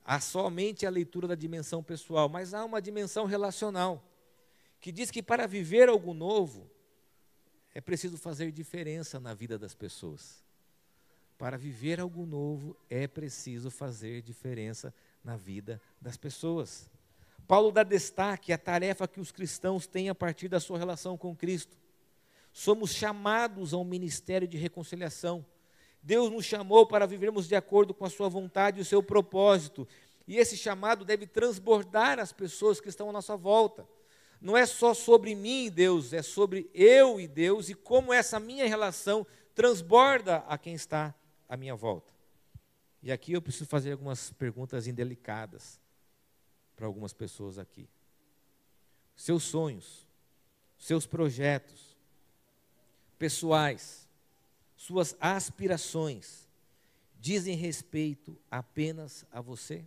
Há 0.04 0.20
somente 0.20 0.88
a 0.88 0.90
leitura 0.90 1.28
da 1.28 1.36
dimensão 1.36 1.84
pessoal, 1.84 2.28
mas 2.28 2.56
há 2.56 2.66
uma 2.66 2.82
dimensão 2.82 3.26
relacional, 3.26 4.04
que 4.82 4.92
diz 4.92 5.12
que 5.12 5.22
para 5.22 5.46
viver 5.46 5.90
algo 5.90 6.12
novo, 6.16 6.68
é 7.72 7.80
preciso 7.80 8.18
fazer 8.18 8.52
diferença 8.52 9.20
na 9.20 9.36
vida 9.36 9.60
das 9.60 9.76
pessoas. 9.76 10.44
Para 11.38 11.56
viver 11.56 12.00
algo 12.00 12.26
novo, 12.26 12.76
é 12.90 13.08
preciso 13.08 13.70
fazer 13.70 14.24
diferença 14.24 14.94
na 15.24 15.38
vida 15.38 15.80
das 16.02 16.18
pessoas. 16.18 16.90
Paulo 17.48 17.72
dá 17.72 17.84
destaque 17.84 18.52
à 18.52 18.58
tarefa 18.58 19.08
que 19.08 19.20
os 19.20 19.32
cristãos 19.32 19.86
têm 19.86 20.10
a 20.10 20.16
partir 20.16 20.48
da 20.48 20.60
sua 20.60 20.80
relação 20.80 21.16
com 21.16 21.36
Cristo. 21.36 21.78
Somos 22.52 22.92
chamados 22.92 23.72
a 23.72 23.78
um 23.78 23.84
ministério 23.84 24.48
de 24.48 24.58
reconciliação. 24.58 25.46
Deus 26.02 26.32
nos 26.32 26.44
chamou 26.44 26.88
para 26.88 27.06
vivermos 27.06 27.48
de 27.48 27.56
acordo 27.56 27.94
com 27.94 28.04
a 28.04 28.10
sua 28.10 28.28
vontade 28.28 28.80
e 28.80 28.82
o 28.82 28.86
seu 28.86 29.04
propósito. 29.04 29.88
E 30.28 30.38
esse 30.38 30.58
chamado 30.58 31.06
deve 31.06 31.28
transbordar 31.28 32.18
as 32.20 32.34
pessoas 32.34 32.82
que 32.82 32.90
estão 32.90 33.10
à 33.10 33.14
nossa 33.14 33.38
volta. 33.38 33.88
Não 34.42 34.58
é 34.58 34.66
só 34.66 34.94
sobre 34.94 35.36
mim 35.36 35.66
e 35.66 35.70
Deus, 35.70 36.14
é 36.14 36.24
sobre 36.24 36.70
eu 36.74 37.20
e 37.20 37.28
Deus 37.28 37.70
e 37.70 37.76
como 37.76 38.12
essa 38.12 38.40
minha 38.40 38.68
relação 38.68 39.26
transborda 39.54 40.38
a 40.48 40.58
quem 40.58 40.74
está 40.74 41.14
à 41.48 41.56
minha 41.56 41.76
volta. 41.76 42.14
E 43.02 43.12
aqui 43.12 43.34
eu 43.34 43.42
preciso 43.42 43.66
fazer 43.66 43.92
algumas 43.92 44.32
perguntas 44.32 44.88
indelicadas 44.88 45.80
para 46.76 46.86
algumas 46.86 47.14
pessoas 47.14 47.58
aqui. 47.58 47.88
Seus 49.16 49.44
sonhos, 49.44 50.08
seus 50.78 51.06
projetos 51.06 51.96
pessoais, 53.18 54.08
suas 54.76 55.16
aspirações 55.20 56.48
dizem 57.20 57.56
respeito 57.56 58.38
apenas 58.50 59.26
a 59.32 59.42
você? 59.42 59.86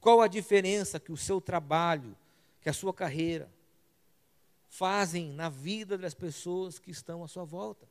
Qual 0.00 0.20
a 0.20 0.28
diferença 0.28 1.00
que 1.00 1.10
o 1.10 1.16
seu 1.16 1.40
trabalho, 1.40 2.16
que 2.60 2.68
a 2.68 2.72
sua 2.72 2.94
carreira 2.94 3.50
fazem 4.68 5.32
na 5.32 5.48
vida 5.48 5.98
das 5.98 6.14
pessoas 6.14 6.78
que 6.78 6.90
estão 6.90 7.24
à 7.24 7.28
sua 7.28 7.44
volta? 7.44 7.88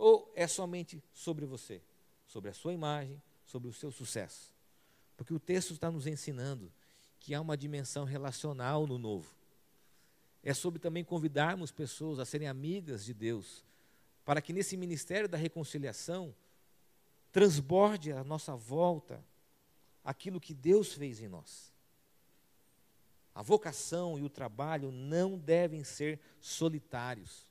Ou 0.00 0.32
é 0.34 0.46
somente 0.46 1.04
sobre 1.12 1.44
você, 1.44 1.82
sobre 2.26 2.48
a 2.48 2.54
sua 2.54 2.72
imagem, 2.72 3.20
sobre 3.44 3.68
o 3.68 3.72
seu 3.74 3.92
sucesso. 3.92 4.50
Porque 5.14 5.34
o 5.34 5.38
texto 5.38 5.74
está 5.74 5.90
nos 5.90 6.06
ensinando 6.06 6.72
que 7.18 7.34
há 7.34 7.40
uma 7.42 7.54
dimensão 7.54 8.06
relacional 8.06 8.86
no 8.86 8.96
novo. 8.96 9.30
É 10.42 10.54
sobre 10.54 10.80
também 10.80 11.04
convidarmos 11.04 11.70
pessoas 11.70 12.18
a 12.18 12.24
serem 12.24 12.48
amigas 12.48 13.04
de 13.04 13.12
Deus, 13.12 13.62
para 14.24 14.40
que 14.40 14.54
nesse 14.54 14.74
ministério 14.74 15.28
da 15.28 15.36
reconciliação 15.36 16.34
transborde 17.30 18.10
à 18.10 18.24
nossa 18.24 18.56
volta 18.56 19.22
aquilo 20.02 20.40
que 20.40 20.54
Deus 20.54 20.94
fez 20.94 21.20
em 21.20 21.28
nós. 21.28 21.70
A 23.34 23.42
vocação 23.42 24.18
e 24.18 24.22
o 24.22 24.30
trabalho 24.30 24.90
não 24.90 25.36
devem 25.36 25.84
ser 25.84 26.18
solitários. 26.40 27.49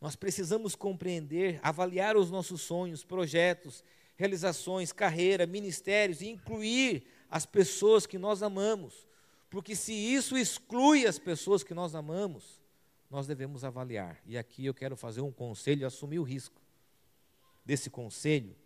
Nós 0.00 0.14
precisamos 0.14 0.74
compreender, 0.74 1.58
avaliar 1.62 2.16
os 2.16 2.30
nossos 2.30 2.60
sonhos, 2.62 3.04
projetos 3.04 3.82
realizações, 4.18 4.92
carreira, 4.92 5.46
ministérios 5.46 6.20
e 6.20 6.26
incluir 6.26 7.06
as 7.30 7.46
pessoas 7.46 8.04
que 8.04 8.18
nós 8.18 8.42
amamos. 8.42 9.06
Porque 9.48 9.76
se 9.76 9.92
isso 9.92 10.36
exclui 10.36 11.06
as 11.06 11.18
pessoas 11.18 11.62
que 11.62 11.72
nós 11.72 11.94
amamos, 11.94 12.60
nós 13.08 13.28
devemos 13.28 13.62
avaliar. 13.62 14.20
E 14.26 14.36
aqui 14.36 14.66
eu 14.66 14.74
quero 14.74 14.96
fazer 14.96 15.20
um 15.20 15.32
conselho 15.32 15.82
e 15.82 15.84
assumir 15.84 16.18
o 16.18 16.24
risco 16.24 16.60
desse 17.64 17.88
conselho 17.88 18.56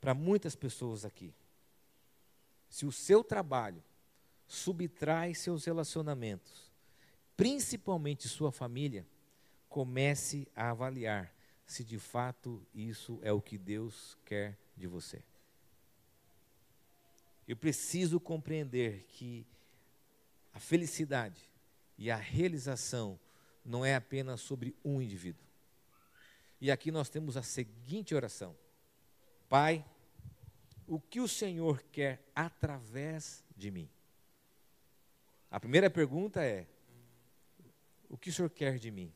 para 0.00 0.14
muitas 0.14 0.56
pessoas 0.56 1.04
aqui. 1.04 1.32
Se 2.68 2.84
o 2.84 2.90
seu 2.90 3.22
trabalho 3.22 3.82
subtrai 4.48 5.32
seus 5.32 5.64
relacionamentos, 5.64 6.70
principalmente 7.36 8.28
sua 8.28 8.50
família, 8.50 9.06
comece 9.72 10.46
a 10.54 10.68
avaliar 10.68 11.34
se 11.64 11.82
de 11.82 11.98
fato 11.98 12.62
isso 12.74 13.18
é 13.22 13.32
o 13.32 13.40
que 13.40 13.56
Deus 13.56 14.18
quer 14.26 14.58
de 14.76 14.86
você. 14.86 15.22
Eu 17.48 17.56
preciso 17.56 18.20
compreender 18.20 19.06
que 19.08 19.46
a 20.52 20.60
felicidade 20.60 21.40
e 21.96 22.10
a 22.10 22.16
realização 22.16 23.18
não 23.64 23.82
é 23.82 23.94
apenas 23.94 24.42
sobre 24.42 24.76
um 24.84 25.00
indivíduo. 25.00 25.42
E 26.60 26.70
aqui 26.70 26.90
nós 26.90 27.08
temos 27.08 27.38
a 27.38 27.42
seguinte 27.42 28.14
oração: 28.14 28.54
Pai, 29.48 29.82
o 30.86 31.00
que 31.00 31.18
o 31.18 31.26
Senhor 31.26 31.82
quer 31.90 32.22
através 32.34 33.42
de 33.56 33.70
mim? 33.70 33.88
A 35.50 35.58
primeira 35.58 35.88
pergunta 35.88 36.44
é: 36.44 36.66
o 38.10 38.18
que 38.18 38.28
o 38.28 38.32
Senhor 38.32 38.50
quer 38.50 38.78
de 38.78 38.90
mim? 38.90 39.10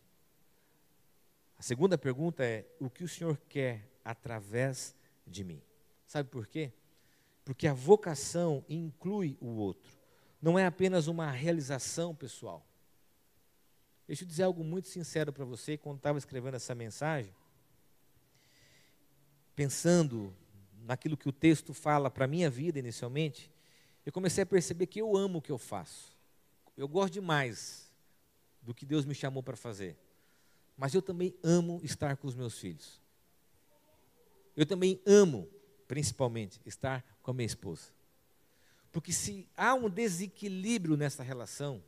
A 1.58 1.62
segunda 1.62 1.96
pergunta 1.96 2.44
é: 2.44 2.66
o 2.78 2.90
que 2.90 3.04
o 3.04 3.08
Senhor 3.08 3.40
quer 3.48 3.88
através 4.04 4.94
de 5.26 5.42
mim? 5.44 5.62
Sabe 6.06 6.28
por 6.28 6.46
quê? 6.46 6.72
Porque 7.44 7.66
a 7.66 7.74
vocação 7.74 8.64
inclui 8.68 9.36
o 9.40 9.48
outro. 9.48 9.96
Não 10.40 10.58
é 10.58 10.66
apenas 10.66 11.06
uma 11.06 11.30
realização 11.30 12.14
pessoal. 12.14 12.66
Deixa 14.06 14.22
eu 14.22 14.28
dizer 14.28 14.44
algo 14.44 14.62
muito 14.62 14.88
sincero 14.88 15.32
para 15.32 15.44
você, 15.44 15.76
quando 15.76 15.96
estava 15.96 16.18
escrevendo 16.18 16.54
essa 16.54 16.74
mensagem, 16.74 17.34
pensando 19.54 20.32
naquilo 20.82 21.16
que 21.16 21.28
o 21.28 21.32
texto 21.32 21.74
fala 21.74 22.08
para 22.08 22.26
a 22.26 22.28
minha 22.28 22.48
vida 22.48 22.78
inicialmente, 22.78 23.50
eu 24.04 24.12
comecei 24.12 24.42
a 24.42 24.46
perceber 24.46 24.86
que 24.86 25.00
eu 25.00 25.16
amo 25.16 25.38
o 25.38 25.42
que 25.42 25.50
eu 25.50 25.58
faço. 25.58 26.16
Eu 26.76 26.86
gosto 26.86 27.14
demais 27.14 27.90
do 28.62 28.72
que 28.72 28.86
Deus 28.86 29.04
me 29.04 29.14
chamou 29.14 29.42
para 29.42 29.56
fazer. 29.56 29.96
Mas 30.76 30.94
eu 30.94 31.00
também 31.00 31.34
amo 31.42 31.80
estar 31.82 32.16
com 32.16 32.26
os 32.26 32.34
meus 32.34 32.58
filhos. 32.58 33.00
Eu 34.56 34.66
também 34.66 35.00
amo, 35.06 35.48
principalmente, 35.86 36.60
estar 36.64 37.04
com 37.22 37.30
a 37.30 37.34
minha 37.34 37.46
esposa. 37.46 37.94
Porque 38.92 39.12
se 39.12 39.48
há 39.56 39.74
um 39.74 39.88
desequilíbrio 39.88 40.96
nessa 40.96 41.22
relação, 41.22 41.82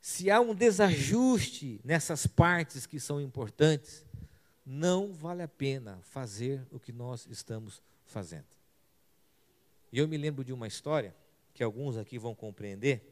se 0.00 0.30
há 0.30 0.40
um 0.40 0.54
desajuste 0.54 1.80
nessas 1.84 2.26
partes 2.26 2.86
que 2.86 3.00
são 3.00 3.20
importantes, 3.20 4.04
não 4.64 5.12
vale 5.12 5.42
a 5.42 5.48
pena 5.48 5.98
fazer 6.02 6.66
o 6.70 6.78
que 6.78 6.92
nós 6.92 7.26
estamos 7.26 7.82
fazendo. 8.04 8.46
E 9.92 9.98
eu 9.98 10.06
me 10.06 10.16
lembro 10.16 10.44
de 10.44 10.52
uma 10.52 10.66
história 10.66 11.14
que 11.52 11.62
alguns 11.62 11.96
aqui 11.96 12.18
vão 12.18 12.34
compreender. 12.34 13.09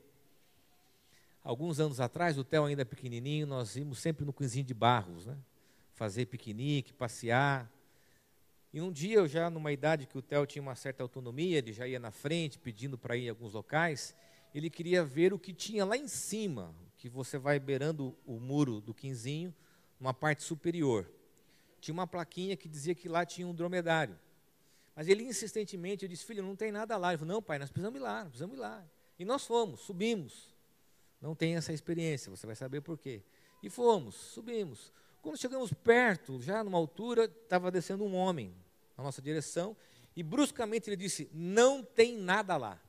Alguns 1.43 1.81
anos 1.81 2.01
atrás, 2.01 2.37
o 2.37 2.45
Theo 2.45 2.65
ainda 2.65 2.85
pequenininho, 2.85 3.47
nós 3.47 3.77
íamos 3.77 3.99
sempre 3.99 4.25
no 4.25 4.33
cozinho 4.33 4.65
de 4.65 4.75
barros, 4.75 5.25
né? 5.25 5.37
fazer 5.95 6.27
piquenique, 6.27 6.93
passear. 6.93 7.71
E 8.73 8.81
um 8.81 8.93
dia, 8.93 9.17
eu 9.17 9.27
já 9.27 9.51
numa 9.51 9.73
idade 9.73 10.07
que 10.07 10.17
o 10.17 10.23
Theo 10.23 10.47
tinha 10.47 10.63
uma 10.63 10.77
certa 10.77 11.03
autonomia, 11.03 11.59
ele 11.59 11.73
já 11.73 11.89
ia 11.89 11.99
na 11.99 12.13
frente 12.13 12.59
pedindo 12.59 12.97
para 12.97 13.17
ir 13.17 13.27
em 13.27 13.29
alguns 13.31 13.55
locais, 13.55 14.15
ele 14.55 14.71
queria 14.71 15.05
ver 15.05 15.33
o 15.33 15.39
que 15.39 15.53
tinha 15.53 15.85
lá 15.85 15.97
em 15.97 16.07
cima, 16.07 16.75
que 16.97 17.09
você 17.09 17.39
vai 17.39 17.59
beirando 17.59 18.17
o 18.27 18.39
muro 18.39 18.81
do 18.81 18.95
quinzinho, 18.95 19.55
uma 19.99 20.15
parte 20.15 20.43
superior. 20.43 21.11
Tinha 21.81 21.93
uma 21.93 22.07
plaquinha 22.07 22.57
que 22.57 22.69
dizia 22.69 22.95
que 22.95 23.09
lá 23.09 23.25
tinha 23.25 23.47
um 23.47 23.55
dromedário. 23.55 24.19
Mas 24.95 25.09
ele 25.09 25.23
insistentemente, 25.25 26.05
eu 26.05 26.09
disse, 26.09 26.25
filho, 26.25 26.43
não 26.43 26.57
tem 26.57 26.73
nada 26.73 26.97
lá. 26.97 27.11
Ele 27.11 27.19
falou, 27.19 27.35
não, 27.35 27.43
pai, 27.43 27.59
nós 27.59 27.71
precisamos 27.71 28.01
ir 28.01 28.03
lá, 28.03 28.23
precisamos 28.25 28.57
ir 28.57 28.61
lá. 28.61 28.85
E 29.19 29.25
nós 29.25 29.47
fomos, 29.47 29.81
subimos. 29.81 30.55
Não 31.21 31.35
tem 31.35 31.57
essa 31.57 31.73
experiência, 31.73 32.31
você 32.31 32.47
vai 32.47 32.55
saber 32.55 32.81
por 32.81 32.99
quê. 32.99 33.23
E 33.63 33.69
fomos, 33.69 34.15
subimos. 34.15 34.93
Quando 35.21 35.37
chegamos 35.37 35.73
perto, 35.73 36.41
já 36.41 36.63
numa 36.63 36.79
altura, 36.79 37.25
estava 37.25 37.71
descendo 37.71 38.05
um 38.05 38.15
homem 38.15 38.55
na 38.97 39.05
nossa 39.05 39.21
direção, 39.21 39.77
e 40.15 40.23
bruscamente 40.23 40.89
ele 40.89 40.97
disse: 40.97 41.29
Não 41.33 41.83
tem 41.83 42.17
nada 42.17 42.57
lá 42.57 42.81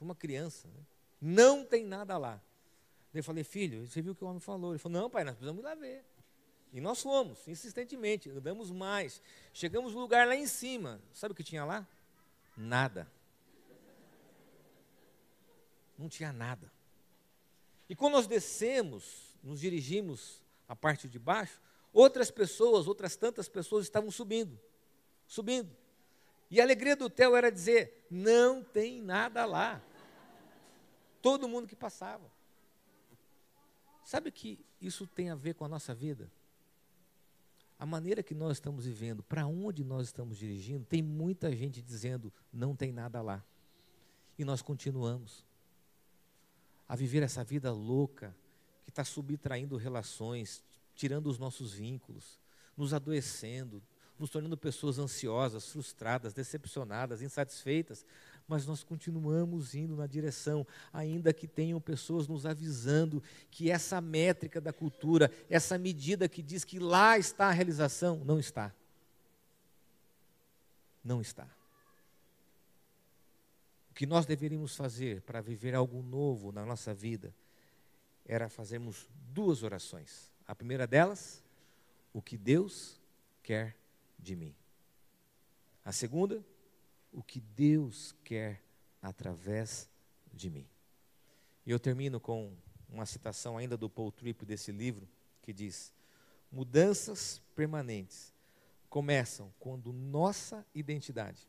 uma 0.00 0.14
criança. 0.14 0.68
Né? 0.68 0.80
Não 1.20 1.64
tem 1.64 1.84
nada 1.84 2.16
lá. 2.18 2.40
Eu 3.12 3.24
falei, 3.24 3.44
filho, 3.44 3.86
você 3.86 4.02
viu 4.02 4.12
o 4.12 4.14
que 4.14 4.22
o 4.22 4.26
homem 4.26 4.40
falou? 4.40 4.72
Ele 4.72 4.78
falou, 4.78 5.00
não, 5.00 5.10
pai, 5.10 5.24
nós 5.24 5.34
precisamos 5.34 5.62
ir 5.62 5.64
lá 5.64 5.74
ver. 5.74 6.04
E 6.72 6.80
nós 6.80 7.00
fomos, 7.00 7.48
insistentemente, 7.48 8.28
andamos 8.28 8.70
mais. 8.70 9.22
Chegamos 9.54 9.94
no 9.94 10.00
lugar 10.00 10.26
lá 10.26 10.36
em 10.36 10.46
cima. 10.46 11.00
Sabe 11.14 11.32
o 11.32 11.34
que 11.34 11.42
tinha 11.42 11.64
lá? 11.64 11.86
Nada. 12.54 13.10
Não 15.96 16.10
tinha 16.10 16.30
nada. 16.30 16.70
E 17.88 17.94
quando 17.94 18.14
nós 18.14 18.26
descemos, 18.26 19.34
nos 19.42 19.60
dirigimos 19.60 20.42
à 20.68 20.74
parte 20.74 21.08
de 21.08 21.18
baixo, 21.18 21.60
outras 21.92 22.30
pessoas, 22.30 22.86
outras 22.86 23.16
tantas 23.16 23.48
pessoas 23.48 23.84
estavam 23.84 24.10
subindo. 24.10 24.58
Subindo. 25.26 25.70
E 26.50 26.60
a 26.60 26.64
alegria 26.64 26.96
do 26.96 27.08
Theo 27.08 27.34
era 27.34 27.50
dizer: 27.50 28.06
não 28.10 28.62
tem 28.62 29.00
nada 29.00 29.44
lá 29.44 29.82
todo 31.22 31.48
mundo 31.48 31.66
que 31.66 31.74
passava. 31.74 32.30
Sabe 34.04 34.30
que 34.30 34.64
isso 34.80 35.06
tem 35.06 35.30
a 35.30 35.34
ver 35.34 35.54
com 35.54 35.64
a 35.64 35.68
nossa 35.68 35.94
vida? 35.94 36.30
A 37.78 37.84
maneira 37.84 38.22
que 38.22 38.34
nós 38.34 38.56
estamos 38.56 38.86
vivendo, 38.86 39.22
para 39.22 39.46
onde 39.46 39.84
nós 39.84 40.06
estamos 40.06 40.38
dirigindo, 40.38 40.84
tem 40.84 41.02
muita 41.02 41.54
gente 41.54 41.82
dizendo 41.82 42.32
não 42.52 42.74
tem 42.74 42.92
nada 42.92 43.20
lá. 43.20 43.44
E 44.38 44.44
nós 44.44 44.62
continuamos 44.62 45.44
a 46.88 46.94
viver 46.94 47.22
essa 47.22 47.42
vida 47.42 47.72
louca 47.72 48.34
que 48.84 48.90
está 48.90 49.04
subtraindo 49.04 49.76
relações, 49.76 50.62
tirando 50.94 51.26
os 51.26 51.38
nossos 51.38 51.72
vínculos, 51.72 52.38
nos 52.76 52.94
adoecendo, 52.94 53.82
nos 54.18 54.30
tornando 54.30 54.56
pessoas 54.56 54.98
ansiosas, 54.98 55.68
frustradas, 55.68 56.32
decepcionadas, 56.32 57.20
insatisfeitas, 57.20 58.04
mas 58.48 58.64
nós 58.64 58.82
continuamos 58.82 59.74
indo 59.74 59.96
na 59.96 60.06
direção, 60.06 60.66
ainda 60.92 61.32
que 61.32 61.46
tenham 61.46 61.80
pessoas 61.80 62.28
nos 62.28 62.46
avisando 62.46 63.22
que 63.50 63.70
essa 63.70 64.00
métrica 64.00 64.60
da 64.60 64.72
cultura, 64.72 65.30
essa 65.50 65.76
medida 65.76 66.28
que 66.28 66.42
diz 66.42 66.64
que 66.64 66.78
lá 66.78 67.18
está 67.18 67.48
a 67.48 67.52
realização, 67.52 68.22
não 68.24 68.38
está. 68.38 68.72
Não 71.04 71.20
está. 71.20 71.46
Que 73.96 74.06
nós 74.06 74.26
deveríamos 74.26 74.76
fazer 74.76 75.22
para 75.22 75.40
viver 75.40 75.74
algo 75.74 76.02
novo 76.02 76.52
na 76.52 76.64
nossa 76.64 76.94
vida 76.94 77.34
era 78.24 78.48
fazermos 78.48 79.08
duas 79.32 79.62
orações. 79.62 80.30
A 80.46 80.54
primeira 80.54 80.86
delas, 80.86 81.42
o 82.12 82.20
que 82.20 82.36
Deus 82.36 83.00
quer 83.42 83.76
de 84.18 84.36
mim. 84.36 84.54
A 85.84 85.92
segunda, 85.92 86.44
o 87.10 87.22
que 87.22 87.40
Deus 87.40 88.14
quer 88.22 88.62
através 89.00 89.88
de 90.32 90.50
mim. 90.50 90.68
E 91.64 91.70
eu 91.70 91.80
termino 91.80 92.20
com 92.20 92.54
uma 92.88 93.06
citação 93.06 93.56
ainda 93.56 93.76
do 93.76 93.88
Paul 93.88 94.12
Tripp 94.12 94.44
desse 94.44 94.72
livro, 94.72 95.08
que 95.40 95.52
diz: 95.52 95.92
Mudanças 96.52 97.40
permanentes 97.54 98.34
começam 98.90 99.52
quando 99.58 99.92
nossa 99.92 100.66
identidade, 100.74 101.48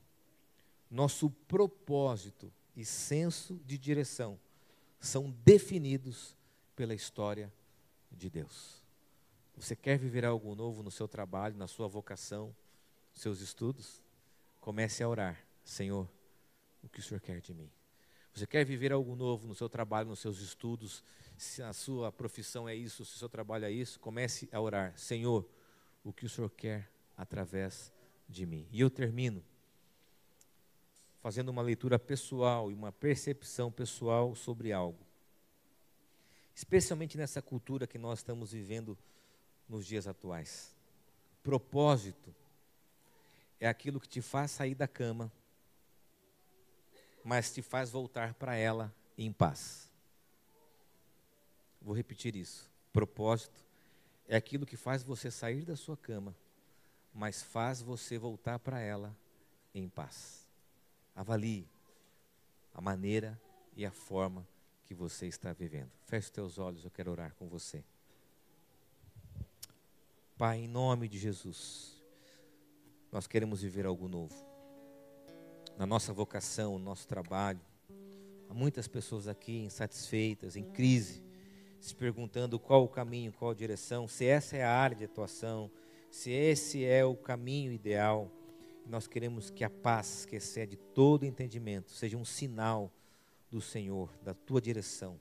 nosso 0.90 1.30
propósito 1.30 2.52
e 2.76 2.86
senso 2.86 3.60
de 3.66 3.78
direção 3.78 4.40
são 5.00 5.30
definidos 5.44 6.36
pela 6.76 6.94
história 6.94 7.52
de 8.12 8.30
Deus. 8.30 8.82
Você 9.56 9.76
quer 9.76 9.98
viver 9.98 10.24
algo 10.26 10.56
novo 10.56 10.84
no 10.84 10.92
seu 10.92 11.08
trabalho, 11.08 11.58
na 11.58 11.68
sua 11.68 11.88
vocação, 11.88 12.56
seus 13.14 13.42
estudos? 13.42 14.04
Comece 14.60 15.04
a 15.04 15.10
orar 15.10 15.48
Senhor, 15.68 16.10
o 16.82 16.88
que 16.88 17.00
o 17.00 17.04
Senhor 17.04 17.20
quer 17.20 17.42
de 17.42 17.54
mim? 17.54 17.70
Você 18.34 18.48
quer 18.48 18.64
viver 18.64 18.94
algo 18.94 19.16
novo 19.16 19.48
no 19.48 19.54
seu 19.54 19.68
trabalho, 19.68 20.08
nos 20.08 20.20
seus 20.20 20.40
estudos? 20.40 21.04
Se 21.38 21.62
a 21.62 21.74
sua 21.74 22.10
profissão 22.12 22.70
é 22.70 22.76
isso, 22.76 23.04
se 23.04 23.16
o 23.16 23.18
seu 23.18 23.28
trabalho 23.28 23.66
é 23.66 23.72
isso, 23.72 24.00
comece 24.00 24.48
a 24.52 24.62
orar. 24.62 24.98
Senhor, 24.98 25.48
o 26.06 26.14
que 26.14 26.26
o 26.26 26.30
Senhor 26.30 26.50
quer 26.50 26.90
através 27.18 27.92
de 28.30 28.46
mim? 28.46 28.66
E 28.72 28.80
eu 28.80 28.90
termino 28.90 29.44
fazendo 31.20 31.50
uma 31.50 31.62
leitura 31.62 31.98
pessoal 31.98 32.72
e 32.72 32.74
uma 32.74 32.92
percepção 32.92 33.72
pessoal 33.72 34.36
sobre 34.36 34.72
algo. 34.72 35.06
Especialmente 36.56 37.18
nessa 37.18 37.42
cultura 37.42 37.86
que 37.86 37.98
nós 37.98 38.20
estamos 38.20 38.52
vivendo 38.52 38.98
nos 39.70 39.86
dias 39.86 40.08
atuais. 40.08 40.76
Propósito 41.44 42.34
é 43.60 43.68
aquilo 43.68 44.00
que 44.00 44.08
te 44.08 44.22
faz 44.22 44.52
sair 44.52 44.76
da 44.76 44.88
cama 44.88 45.32
mas 47.28 47.52
te 47.52 47.62
faz 47.62 47.92
voltar 47.92 48.34
para 48.36 48.56
ela 48.56 48.96
em 49.18 49.34
paz. 49.34 49.92
Vou 51.82 51.94
repetir 51.94 52.38
isso. 52.38 52.72
Propósito 52.94 53.66
é 54.30 54.38
aquilo 54.38 54.66
que 54.66 54.78
faz 54.78 55.04
você 55.04 55.30
sair 55.30 55.66
da 55.66 55.76
sua 55.76 55.98
cama, 55.98 56.34
mas 57.14 57.44
faz 57.44 57.82
você 57.82 58.18
voltar 58.18 58.60
para 58.60 58.80
ela 58.80 59.14
em 59.76 59.90
paz. 59.90 60.47
Avalie 61.18 61.68
a 62.76 62.80
maneira 62.80 63.42
e 63.76 63.88
a 63.88 63.92
forma 63.92 64.48
que 64.86 64.94
você 64.94 65.26
está 65.26 65.52
vivendo. 65.52 65.90
Feche 66.06 66.28
os 66.28 66.30
teus 66.30 66.60
olhos, 66.60 66.86
eu 66.86 66.92
quero 66.92 67.10
orar 67.10 67.34
com 67.34 67.48
você. 67.48 67.84
Pai, 70.38 70.60
em 70.60 70.68
nome 70.68 71.10
de 71.10 71.18
Jesus, 71.18 72.00
nós 73.12 73.26
queremos 73.26 73.64
viver 73.64 73.88
algo 73.88 74.08
novo. 74.08 74.36
Na 75.76 75.88
nossa 75.88 76.14
vocação, 76.14 76.78
no 76.78 76.86
nosso 76.86 77.08
trabalho, 77.08 77.62
há 78.48 78.54
muitas 78.54 78.88
pessoas 78.88 79.28
aqui 79.28 79.58
insatisfeitas, 79.58 80.56
em 80.56 80.66
crise, 80.72 81.24
se 81.80 81.96
perguntando 81.96 82.60
qual 82.60 82.84
o 82.84 82.88
caminho, 82.88 83.34
qual 83.34 83.50
a 83.50 83.56
direção, 83.56 84.08
se 84.08 84.24
essa 84.24 84.56
é 84.56 84.64
a 84.64 84.72
área 84.72 84.96
de 84.96 85.06
atuação, 85.06 85.72
se 86.12 86.30
esse 86.30 86.86
é 86.86 87.04
o 87.04 87.16
caminho 87.16 87.72
ideal. 87.72 88.32
Nós 88.88 89.08
queremos 89.08 89.50
que 89.50 89.64
a 89.64 89.70
paz, 89.70 90.26
que 90.26 90.36
excede 90.36 90.78
todo 90.78 91.26
entendimento, 91.26 91.92
seja 91.92 92.18
um 92.18 92.26
sinal 92.26 92.92
do 93.52 93.60
Senhor, 93.62 94.10
da 94.24 94.34
tua 94.34 94.62
direção. 94.62 95.20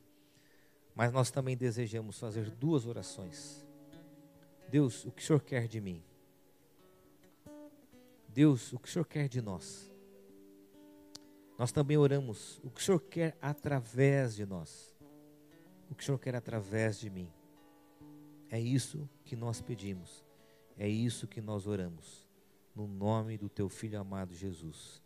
Mas 0.94 1.12
nós 1.12 1.30
também 1.30 1.56
desejamos 1.56 2.18
fazer 2.18 2.50
duas 2.50 2.86
orações. 2.86 3.66
Deus, 4.68 5.04
o 5.04 5.12
que 5.12 5.22
o 5.22 5.24
Senhor 5.24 5.40
quer 5.40 5.68
de 5.68 5.80
mim? 5.80 6.02
Deus, 8.28 8.72
o 8.72 8.78
que 8.78 8.88
o 8.88 8.90
Senhor 8.90 9.04
quer 9.04 9.28
de 9.28 9.40
nós? 9.40 9.92
Nós 11.58 11.72
também 11.72 11.96
oramos, 11.96 12.60
o 12.62 12.70
que 12.70 12.80
o 12.80 12.84
Senhor 12.84 13.00
quer 13.00 13.36
através 13.40 14.34
de 14.34 14.44
nós? 14.44 14.96
o 15.90 15.94
que 15.94 16.02
o 16.02 16.06
Senhor 16.06 16.18
quer 16.18 16.34
através 16.34 16.98
de 16.98 17.10
mim. 17.10 17.28
É 18.50 18.60
isso 18.60 19.08
que 19.24 19.34
nós 19.34 19.60
pedimos, 19.60 20.24
é 20.78 20.88
isso 20.88 21.26
que 21.26 21.40
nós 21.40 21.66
oramos, 21.66 22.25
no 22.76 22.86
nome 22.86 23.38
do 23.38 23.48
Teu 23.48 23.68
Filho 23.70 23.98
amado 23.98 24.34
Jesus. 24.34 25.02